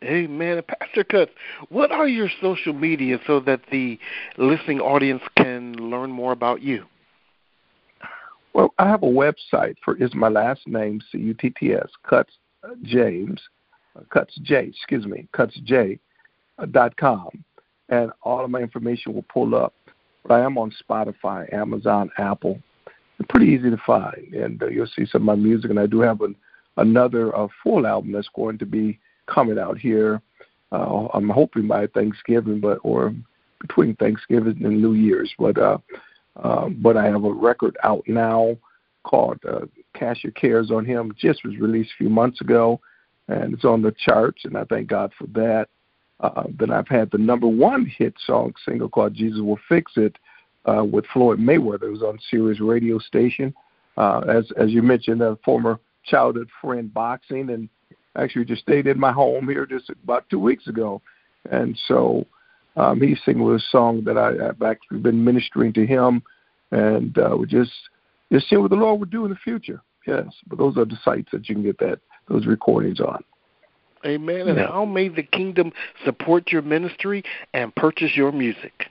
Amen. 0.03 0.61
Pastor 0.67 1.03
Cutts, 1.03 1.31
what 1.69 1.91
are 1.91 2.07
your 2.07 2.29
social 2.41 2.73
media 2.73 3.19
so 3.27 3.39
that 3.41 3.61
the 3.71 3.99
listening 4.37 4.79
audience 4.79 5.21
can 5.37 5.73
learn 5.73 6.09
more 6.09 6.31
about 6.31 6.61
you? 6.61 6.85
Well, 8.53 8.73
I 8.77 8.87
have 8.87 9.03
a 9.03 9.07
website 9.07 9.75
for 9.83 9.95
is 9.97 10.13
my 10.13 10.27
last 10.27 10.67
name 10.67 11.01
C 11.11 11.17
U 11.19 11.33
T 11.33 11.51
T 11.51 11.73
S 11.73 11.87
Cutts 12.07 12.33
uh, 12.63 12.75
James 12.83 13.39
uh, 13.95 14.01
Cutts 14.09 14.35
J 14.41 14.65
excuse 14.65 15.05
me 15.05 15.27
Cutts 15.33 15.59
J 15.63 15.99
uh, 16.59 16.65
dot 16.65 16.95
com, 16.97 17.29
and 17.89 18.11
all 18.23 18.43
of 18.43 18.51
my 18.51 18.59
information 18.59 19.13
will 19.13 19.25
pull 19.33 19.55
up. 19.55 19.73
But 20.23 20.35
I 20.35 20.41
am 20.41 20.57
on 20.57 20.71
Spotify, 20.83 21.51
Amazon, 21.53 22.11
Apple. 22.17 22.59
It's 23.19 23.29
pretty 23.29 23.47
easy 23.47 23.69
to 23.69 23.81
find, 23.85 24.33
and 24.33 24.61
uh, 24.61 24.67
you'll 24.67 24.87
see 24.87 25.05
some 25.05 25.21
of 25.21 25.25
my 25.25 25.35
music. 25.35 25.69
And 25.69 25.79
I 25.79 25.87
do 25.87 25.99
have 26.01 26.21
an, 26.21 26.35
another 26.77 27.35
uh, 27.35 27.47
full 27.63 27.87
album 27.87 28.11
that's 28.11 28.29
going 28.35 28.57
to 28.59 28.65
be 28.65 28.99
coming 29.27 29.57
out 29.57 29.77
here. 29.77 30.21
Uh, 30.71 31.07
I'm 31.13 31.29
hoping 31.29 31.67
by 31.67 31.87
Thanksgiving, 31.87 32.59
but 32.59 32.79
or 32.83 33.13
between 33.59 33.95
Thanksgiving 33.95 34.63
and 34.63 34.81
New 34.81 34.93
Year's. 34.93 35.33
But 35.37 35.57
uh, 35.57 35.77
uh, 36.37 36.69
but 36.69 36.97
I 36.97 37.05
have 37.05 37.23
a 37.23 37.33
record 37.33 37.77
out 37.83 38.03
now 38.07 38.57
called 39.03 39.39
uh, 39.47 39.65
Cast 39.95 40.23
Your 40.23 40.31
Cares 40.33 40.71
on 40.71 40.85
Him 40.85 41.13
just 41.17 41.43
was 41.43 41.57
released 41.57 41.91
a 41.91 41.97
few 42.03 42.09
months 42.09 42.41
ago, 42.41 42.79
and 43.27 43.53
it's 43.53 43.65
on 43.65 43.81
the 43.81 43.93
charts, 43.97 44.45
and 44.45 44.57
I 44.57 44.63
thank 44.65 44.87
God 44.87 45.11
for 45.17 45.27
that. 45.27 45.67
Uh, 46.19 46.43
then 46.59 46.71
I've 46.71 46.87
had 46.87 47.09
the 47.11 47.17
number 47.17 47.47
one 47.47 47.85
hit 47.85 48.13
song 48.25 48.53
single 48.63 48.89
called 48.89 49.15
Jesus 49.15 49.41
Will 49.41 49.59
Fix 49.67 49.93
It 49.95 50.15
uh, 50.65 50.83
with 50.83 51.05
Floyd 51.11 51.39
Mayweather. 51.39 51.83
It 51.83 51.91
was 51.91 52.03
on 52.03 52.19
Sirius 52.29 52.59
radio 52.59 52.99
station. 52.99 53.53
Uh, 53.97 54.19
as 54.21 54.49
as 54.57 54.69
you 54.69 54.81
mentioned, 54.81 55.21
a 55.21 55.37
former 55.43 55.79
childhood 56.05 56.49
friend 56.61 56.93
boxing, 56.93 57.49
and 57.49 57.67
actually 58.15 58.45
just 58.45 58.61
stayed 58.61 58.87
in 58.87 58.99
my 58.99 59.11
home 59.11 59.47
here 59.47 59.65
just 59.65 59.89
about 59.89 60.29
two 60.29 60.39
weeks 60.39 60.67
ago, 60.67 61.01
and 61.49 61.77
so 61.87 62.25
um, 62.75 63.01
he's 63.01 63.19
singing 63.25 63.49
a 63.49 63.59
song 63.59 64.03
that 64.05 64.17
I, 64.17 64.49
I've 64.49 64.61
actually 64.61 64.99
been 64.99 65.23
ministering 65.23 65.73
to 65.73 65.85
him, 65.85 66.23
and 66.71 67.17
uh, 67.17 67.35
we 67.37 67.47
just 67.47 67.71
just 68.31 68.49
seeing 68.49 68.61
what 68.61 68.69
the 68.71 68.77
Lord 68.77 68.99
would 68.99 69.09
do 69.09 69.25
in 69.25 69.31
the 69.31 69.37
future. 69.37 69.81
Yes, 70.07 70.27
but 70.47 70.57
those 70.57 70.77
are 70.77 70.85
the 70.85 70.97
sites 71.03 71.29
that 71.31 71.49
you 71.49 71.55
can 71.55 71.63
get 71.63 71.77
that 71.79 71.99
those 72.27 72.45
recordings 72.45 72.99
on. 72.99 73.23
Amen. 74.05 74.47
And 74.47 74.57
yeah. 74.57 74.67
how 74.67 74.85
may 74.85 75.09
the 75.09 75.23
kingdom 75.23 75.71
support 76.05 76.51
your 76.51 76.61
ministry 76.63 77.23
and 77.53 77.75
purchase 77.75 78.15
your 78.15 78.31
music? 78.31 78.87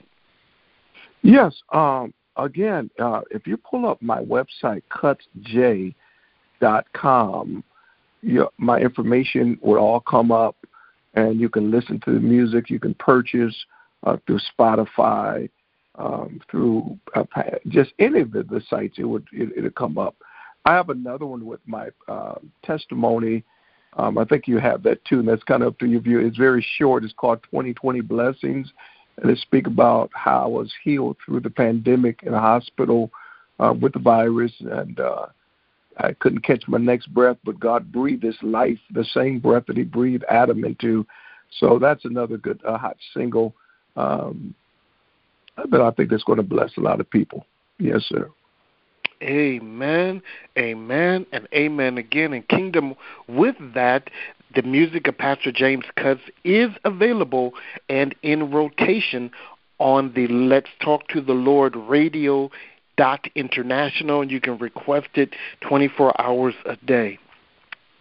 Yes. 1.21 1.53
Um, 1.73 2.13
again, 2.37 2.89
uh, 2.99 3.21
if 3.29 3.45
you 3.45 3.57
pull 3.57 3.85
up 3.85 4.01
my 4.01 4.21
website, 4.21 4.83
cuttsj.com, 4.91 5.93
your, 8.21 8.49
my 8.57 8.79
information 8.79 9.57
would 9.61 9.77
all 9.77 9.99
come 9.99 10.31
up, 10.31 10.55
and 11.13 11.39
you 11.39 11.49
can 11.49 11.71
listen 11.71 11.99
to 12.05 12.13
the 12.13 12.19
music. 12.19 12.69
You 12.69 12.79
can 12.79 12.93
purchase 12.95 13.55
uh, 14.03 14.17
through 14.25 14.39
Spotify, 14.57 15.49
um, 15.95 16.41
through 16.49 16.97
uh, 17.15 17.23
just 17.67 17.91
any 17.99 18.21
of 18.21 18.31
the, 18.31 18.61
sites. 18.69 18.95
It 18.97 19.03
would 19.03 19.27
it, 19.31 19.49
it'll 19.57 19.71
come 19.71 19.97
up. 19.97 20.15
I 20.65 20.73
have 20.73 20.89
another 20.89 21.25
one 21.25 21.45
with 21.45 21.59
my 21.65 21.89
uh, 22.07 22.35
testimony. 22.63 23.43
Um, 23.97 24.17
I 24.17 24.25
think 24.25 24.47
you 24.47 24.57
have 24.59 24.83
that 24.83 25.03
too, 25.05 25.19
and 25.19 25.27
that's 25.27 25.43
kind 25.43 25.63
of 25.63 25.73
up 25.73 25.79
to 25.79 25.85
your 25.85 26.01
view. 26.01 26.19
It's 26.19 26.37
very 26.37 26.65
short. 26.77 27.03
It's 27.03 27.13
called 27.13 27.43
2020 27.43 28.01
Blessings, 28.01 28.71
and 29.17 29.29
it 29.29 29.37
speak 29.39 29.67
about 29.67 30.09
how 30.13 30.43
I 30.43 30.47
was 30.47 30.71
healed 30.83 31.17
through 31.25 31.41
the 31.41 31.49
pandemic 31.49 32.21
in 32.23 32.33
a 32.33 32.39
hospital 32.39 33.11
uh, 33.59 33.73
with 33.79 33.93
the 33.93 33.99
virus, 33.99 34.53
and 34.59 34.99
uh, 34.99 35.25
I 36.01 36.13
couldn't 36.13 36.43
catch 36.43 36.67
my 36.67 36.77
next 36.77 37.13
breath, 37.13 37.37
but 37.43 37.59
God 37.59 37.91
breathed 37.91 38.23
His 38.23 38.37
life, 38.41 38.79
the 38.91 39.05
same 39.13 39.39
breath 39.39 39.65
that 39.67 39.77
He 39.77 39.83
breathed 39.83 40.25
Adam 40.29 40.63
into. 40.65 41.05
So 41.59 41.79
that's 41.79 42.05
another 42.05 42.37
good 42.37 42.59
uh, 42.67 42.77
hot 42.77 42.97
single. 43.13 43.53
Um, 43.95 44.55
but 45.69 45.81
I 45.81 45.91
think 45.91 46.09
that's 46.09 46.23
going 46.23 46.37
to 46.37 46.43
bless 46.43 46.77
a 46.77 46.81
lot 46.81 46.99
of 46.99 47.09
people. 47.09 47.45
Yes, 47.77 48.03
sir. 48.07 48.29
Amen, 49.21 50.23
amen, 50.57 51.27
and 51.31 51.47
amen 51.53 51.99
again. 51.99 52.33
And 52.33 52.47
Kingdom, 52.47 52.95
with 53.27 53.55
that, 53.75 54.09
the 54.55 54.63
music 54.63 55.07
of 55.07 55.17
Pastor 55.17 55.51
James 55.51 55.85
Cutts 55.95 56.21
is 56.43 56.71
available 56.85 57.53
and 57.87 58.15
in 58.23 58.49
rotation 58.49 59.29
on 59.77 60.13
the 60.13 60.27
Let's 60.27 60.69
Talk 60.83 61.07
to 61.09 61.21
the 61.21 61.33
Lord 61.33 61.75
radio 61.75 62.49
dot 63.01 63.27
international, 63.33 64.21
and 64.21 64.29
you 64.29 64.39
can 64.39 64.59
request 64.59 65.07
it 65.15 65.33
24 65.61 66.21
hours 66.21 66.53
a 66.67 66.75
day. 66.85 67.17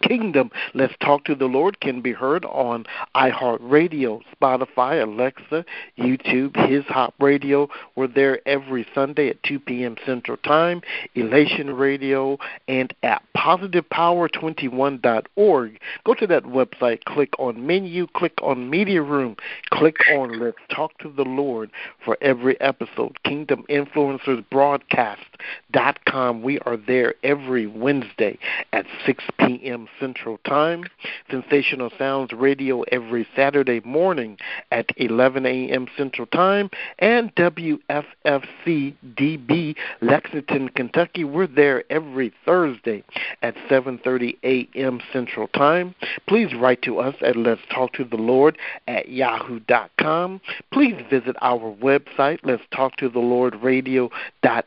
Kingdom, 0.02 0.50
Let's 0.74 0.94
Talk 1.00 1.24
to 1.24 1.34
the 1.34 1.46
Lord 1.46 1.80
can 1.80 2.00
be 2.00 2.12
heard 2.12 2.44
on 2.46 2.86
iHeartRadio, 3.14 4.22
Spotify, 4.34 5.02
Alexa, 5.02 5.64
YouTube, 5.98 6.56
His 6.68 6.84
Hop 6.86 7.12
Radio. 7.18 7.68
We're 7.96 8.06
there 8.06 8.40
every 8.46 8.86
Sunday 8.94 9.28
at 9.28 9.42
2 9.42 9.58
p.m. 9.60 9.96
Central 10.06 10.38
Time, 10.38 10.80
Elation 11.14 11.74
Radio, 11.74 12.38
and 12.66 12.94
at 13.02 13.22
PositivePower21.org. 13.36 15.80
Go 16.04 16.14
to 16.14 16.26
that 16.26 16.44
website, 16.44 17.04
click 17.04 17.34
on 17.38 17.66
menu, 17.66 18.06
click 18.14 18.38
on 18.42 18.70
Media 18.70 19.02
Room, 19.02 19.36
click 19.70 19.96
on 20.12 20.40
Let's 20.40 20.56
Talk 20.74 20.96
to 20.98 21.10
the 21.10 21.24
Lord 21.24 21.70
for 22.04 22.16
every 22.20 22.60
episode. 22.60 23.22
Kingdom 23.22 23.64
Influencers 23.68 24.44
Broadcast.com. 24.50 26.42
We 26.42 26.58
are 26.60 26.76
there 26.76 27.14
every 27.22 27.66
Wednesday 27.66 28.38
at 28.72 28.86
6 29.04 29.24
p.m. 29.38 29.88
Central 29.98 30.38
Time. 30.46 30.84
Sensational 31.30 31.90
Sounds 31.98 32.32
Radio 32.32 32.82
every 32.92 33.26
Saturday 33.34 33.80
morning 33.84 34.36
at 34.70 34.90
11 34.96 35.46
a.m. 35.46 35.86
Central 35.96 36.26
Time. 36.26 36.70
And 36.98 37.34
WFFC 37.34 38.94
DB 39.14 39.76
Lexington, 40.00 40.68
Kentucky. 40.70 41.24
We're 41.24 41.46
there 41.46 41.84
every 41.90 42.32
Thursday 42.44 43.02
at 43.42 43.54
7.30 43.68 44.36
a.m. 44.44 45.00
Central 45.12 45.48
Time. 45.48 45.94
Please 46.28 46.54
write 46.54 46.82
to 46.82 46.98
us 46.98 47.14
at 47.22 47.36
Let's 47.36 47.60
Talk 47.72 47.92
to 47.94 48.04
the 48.04 48.16
Lord 48.16 48.58
at 48.86 49.08
yahoo.com. 49.08 50.40
Please 50.72 50.96
visit 51.10 51.36
our 51.40 51.74
website, 51.76 52.38
Let's 52.44 52.62
Talk 52.70 52.96
to 52.96 53.08
the 53.08 53.18
Lord 53.18 53.54
Radio 53.62 54.10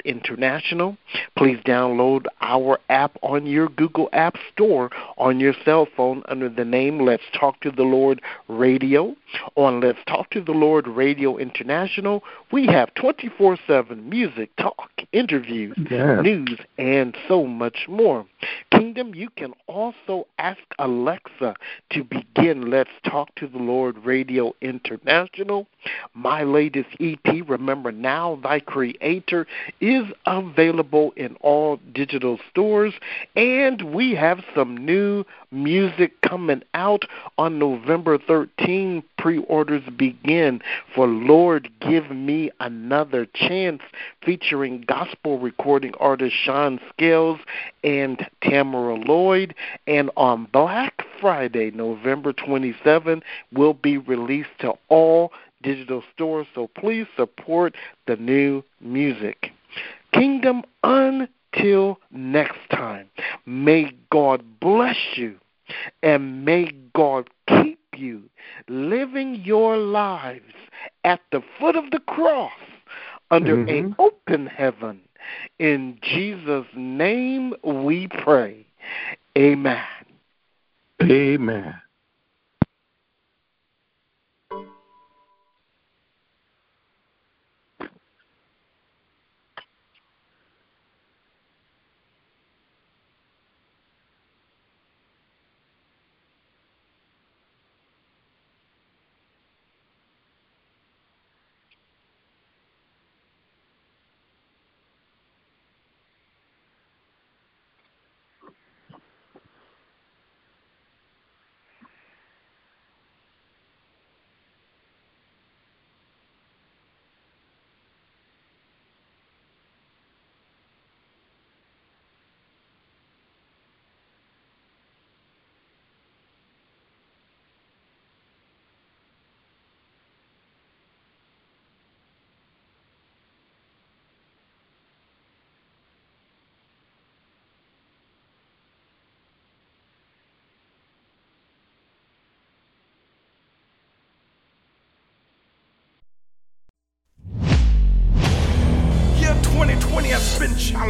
international. 0.06 0.98
Please 1.38 1.58
download 1.66 2.26
our 2.42 2.80
app 2.90 3.18
on 3.22 3.46
your 3.46 3.70
Google 3.70 4.10
App 4.14 4.36
Store 4.52 4.90
on 5.18 5.40
your 5.40 5.54
cell 5.66 5.88
phone 5.96 6.24
under 6.28 6.50
the 6.50 6.66
name 6.66 7.00
Let's 7.00 7.24
Talk 7.40 7.60
to 7.62 7.72
the 7.72 7.84
Lord 7.84 8.22
Radio. 8.48 9.16
On 9.56 9.80
Let's 9.80 10.00
Talk 10.08 10.30
to 10.32 10.42
the 10.42 10.52
Lord 10.52 10.88
Radio 10.88 11.38
International, 11.38 12.24
we 12.52 12.66
have 12.68 12.94
24 12.96 13.58
7 13.68 14.10
music, 14.10 14.56
talk, 14.58 14.90
interviews, 15.12 15.76
news, 16.24 16.60
and 16.78 17.16
so 17.28 17.46
much 17.46 17.86
more. 17.88 18.26
Kingdom, 18.72 19.16
you 19.16 19.30
can 19.30 19.54
also 19.68 20.28
ask 20.38 20.62
Alexa 20.80 21.56
to 21.92 22.04
begin 22.04 22.70
Let's 22.70 22.90
Talk 23.06 23.34
to 23.36 23.48
the 23.48 23.58
Lord 23.58 23.98
Radio 24.06 24.54
International. 24.62 25.68
My 26.14 26.44
latest 26.44 26.90
EP, 27.00 27.48
Remember 27.48 27.92
Now 27.92 28.40
Thy 28.42 28.60
Creator, 28.60 29.48
is 29.82 30.06
available 30.26 31.14
in 31.16 31.36
all 31.42 31.80
digital 31.94 32.40
stores, 32.50 32.94
and 33.36 33.94
we 33.94 34.16
have 34.16 34.44
some 34.56 34.78
new 34.78 35.26
music 35.52 36.20
coming 36.22 36.64
out 36.74 37.06
on 37.38 37.60
November 37.60 38.18
13. 38.18 39.04
Pre 39.18 39.38
orders 39.40 39.84
begin 39.98 40.62
for 40.94 41.08
Lord 41.08 41.70
Give 41.80 42.12
Me 42.12 42.52
Another 42.60 43.26
Chance, 43.34 43.82
featuring 44.26 44.84
gospel 44.86 45.40
recording 45.40 45.94
artist 46.00 46.36
Sean 46.36 46.80
Scales 46.90 47.40
and 47.84 48.28
Tamara 48.42 48.96
Lloyd. 48.96 49.56
And 49.88 50.10
on 50.18 50.48
Black 50.52 51.04
Friday, 51.22 51.72
November 51.72 52.34
27, 52.34 53.24
will 53.54 53.74
be 53.74 53.98
released 53.98 54.50
to 54.60 54.74
all 54.90 55.32
digital 55.64 56.04
stores. 56.14 56.48
So 56.54 56.70
please 56.78 57.08
support 57.16 57.76
the 58.06 58.16
new 58.18 58.64
music. 58.80 59.52
Kingdom 60.14 60.64
until 60.84 62.00
next 62.12 62.60
time. 62.72 63.10
May 63.46 63.92
God 64.12 64.44
bless 64.60 64.98
you 65.16 65.38
and 66.02 66.46
may 66.46 66.72
God 66.94 67.30
keep 67.48 67.80
you 67.96 68.24
living 68.68 69.42
your 69.44 69.78
lives 69.78 70.54
at 71.04 71.22
the 71.32 71.42
foot 71.60 71.76
of 71.76 71.92
the 71.92 72.00
cross 72.00 72.52
under 73.32 73.56
mm-hmm. 73.56 73.88
an 73.88 73.96
open 74.00 74.48
heaven. 74.48 75.02
In 75.60 75.98
Jesus' 76.02 76.68
name 76.76 77.54
we 77.64 78.08
pray. 78.08 78.66
Amen. 79.38 79.84
Amen. 81.02 81.76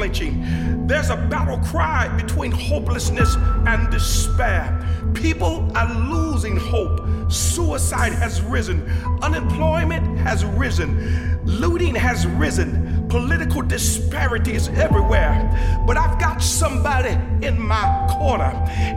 There's 0.04 1.10
a 1.10 1.16
battle 1.16 1.60
cry 1.60 2.10
between 2.18 2.52
hopelessness 2.52 3.36
and 3.66 3.90
despair. 3.90 4.78
People 5.14 5.72
are 5.76 5.94
losing 6.10 6.58
hope. 6.58 7.32
Suicide 7.32 8.12
has 8.12 8.42
risen. 8.42 8.84
Unemployment 9.22 10.18
has 10.18 10.44
risen. 10.44 11.40
Looting 11.46 11.96
has 11.96 12.28
risen. 12.28 13.08
Political 13.08 13.62
disparities 13.62 14.68
everywhere. 14.70 15.84
But 15.88 15.96
I've 15.96 16.20
got 16.20 16.42
somebody 16.42 17.18
in 17.46 17.62
my 17.62 18.08
corner, 18.12 18.52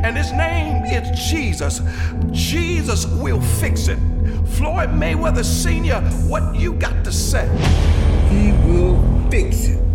and 0.04 0.16
his 0.16 0.32
name 0.32 0.84
is 0.86 1.30
Jesus. 1.30 1.80
Jesus 2.32 3.06
will 3.06 3.40
fix 3.40 3.86
it. 3.86 3.98
Floyd 4.56 4.90
Mayweather 4.90 5.44
Sr., 5.44 6.00
what 6.28 6.56
you 6.56 6.72
got 6.72 7.04
to 7.04 7.12
say? 7.12 7.46
He 8.28 8.50
will 8.68 9.30
fix 9.30 9.68
it. 9.68 9.85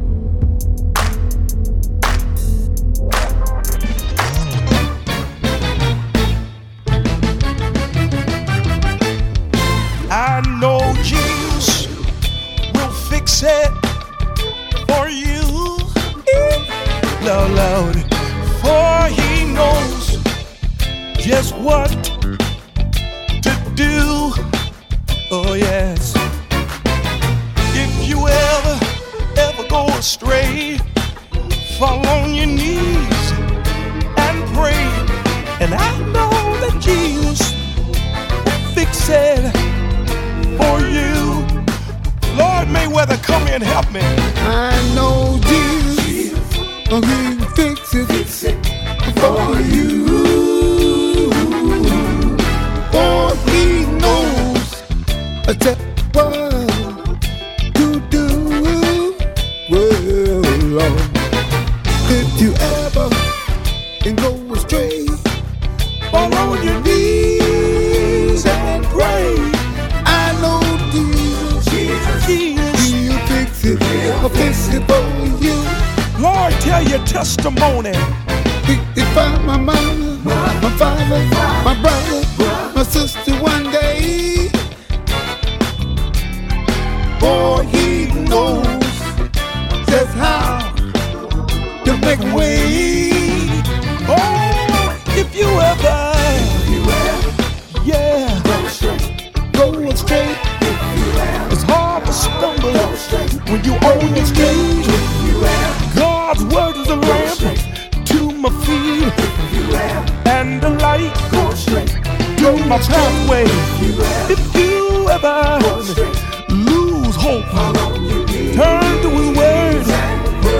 Turn 118.53 119.01
to 119.01 119.09
His 119.09 119.37
word 119.37 119.87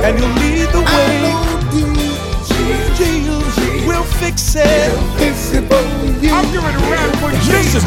and 0.06 0.18
He'll 0.18 0.36
lead 0.42 0.70
the 0.70 0.82
way. 0.82 1.52
Jesus, 2.96 3.58
will 3.88 4.04
fix 4.04 4.56
it. 4.56 4.92
I'm 6.32 6.46
ready 6.54 6.78
to 6.78 6.92
rap 6.92 7.16
for 7.18 7.32
Jesus. 7.42 7.84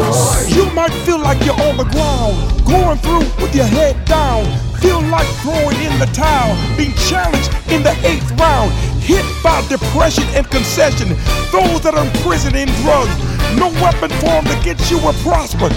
You 0.55 0.67
might 0.73 0.93
feel 1.05 1.19
like 1.19 1.45
you're 1.45 1.61
on 1.61 1.77
the 1.77 1.85
ground, 1.85 2.35
going 2.67 2.99
through 2.99 3.27
with 3.43 3.55
your 3.55 3.67
head 3.67 4.05
down. 4.05 4.45
Feel 4.81 5.01
like 5.03 5.27
throwing 5.41 5.79
in 5.81 5.99
the 5.99 6.07
towel, 6.13 6.55
being 6.77 6.93
challenged 7.09 7.51
in 7.71 7.83
the 7.83 7.97
eighth 8.07 8.31
round, 8.33 8.71
hit 9.01 9.25
by 9.43 9.67
depression 9.69 10.25
and 10.35 10.49
concession. 10.51 11.09
Those 11.53 11.81
that 11.83 11.95
are 11.95 12.05
imprisoned 12.05 12.57
in 12.57 12.69
drugs, 12.83 13.15
no 13.57 13.69
weapon 13.81 14.11
formed 14.21 14.51
against 14.61 14.91
you 14.91 14.99
will 14.99 15.15
prosper. 15.25 15.71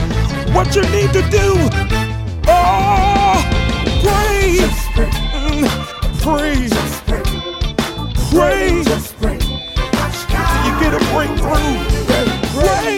What 0.52 0.76
you 0.76 0.82
need 0.92 1.14
to 1.14 1.22
do, 1.30 1.56
oh, 2.48 3.67
Mm, 4.04 5.68
pray, 6.22 6.70
pray 8.32 8.84
till 8.84 10.66
you 10.66 10.74
get 10.80 10.94
a 10.94 11.00
breakthrough. 11.14 11.78
Pray 12.54 12.98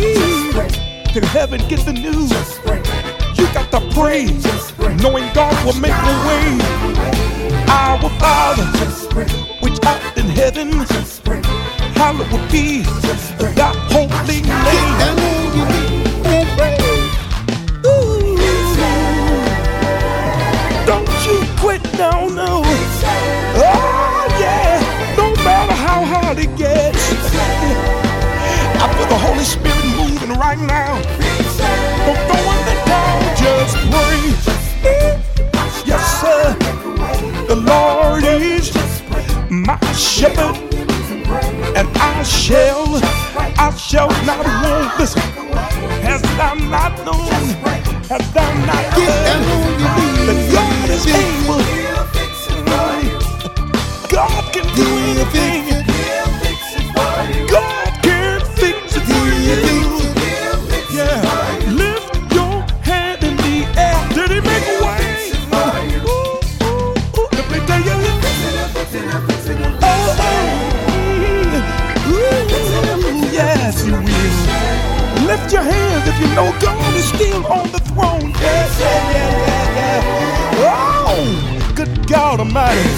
till 1.13 1.25
heaven 1.27 1.62
get 1.69 1.85
the 1.85 1.93
news. 1.93 2.31
You 3.38 3.45
got 3.53 3.71
to 3.71 3.81
pray, 3.95 4.25
knowing 4.97 5.27
God 5.33 5.55
will 5.65 5.79
make 5.79 5.93
a 5.93 6.15
way. 6.27 6.59
Our 7.69 8.09
Father, 8.19 8.65
which 9.62 9.79
art 9.85 10.17
in 10.17 10.25
heaven, 10.27 10.71
hallowed 11.95 12.51
be 12.51 12.83
thy 13.55 13.73
holy 13.91 14.41
name. 14.41 15.78
No. 21.99 22.62
Oh, 22.63 24.38
yeah, 24.39 24.80
no 25.17 25.36
matter 25.43 25.74
how 25.74 26.05
hard 26.05 26.39
it 26.39 26.55
gets. 26.55 27.11
I 28.82 28.88
feel 28.95 29.07
the 29.07 29.17
Holy 29.17 29.43
Spirit 29.43 29.84
moving 29.97 30.38
right 30.39 30.57
now. 30.57 30.95
Don't 32.05 32.21
throw 32.28 32.43
in 32.55 32.59
the 32.69 32.76
towel, 32.88 33.19
just 33.36 33.76
pray. 33.91 34.19
Yes, 35.86 36.21
sir. 36.21 36.55
The 37.47 37.55
Lord 37.55 38.24
is 38.24 38.71
my 39.49 39.78
shepherd, 39.91 40.55
and 41.76 41.88
I 41.97 42.24
shall, 42.24 42.88
I 43.59 43.76
shall 43.78 44.09
not 44.26 44.45
want. 44.45 44.99
Listen, 44.99 45.21
has 46.07 46.21
thou 46.21 46.53
not 46.53 46.93
known, 47.05 47.28
has 48.07 48.34
thou 48.34 48.53
not 48.65 48.86
heard 48.95 49.41
that 50.28 50.39
God 50.53 50.89
is 50.89 51.05
able? 51.07 51.28
Good 82.54 82.88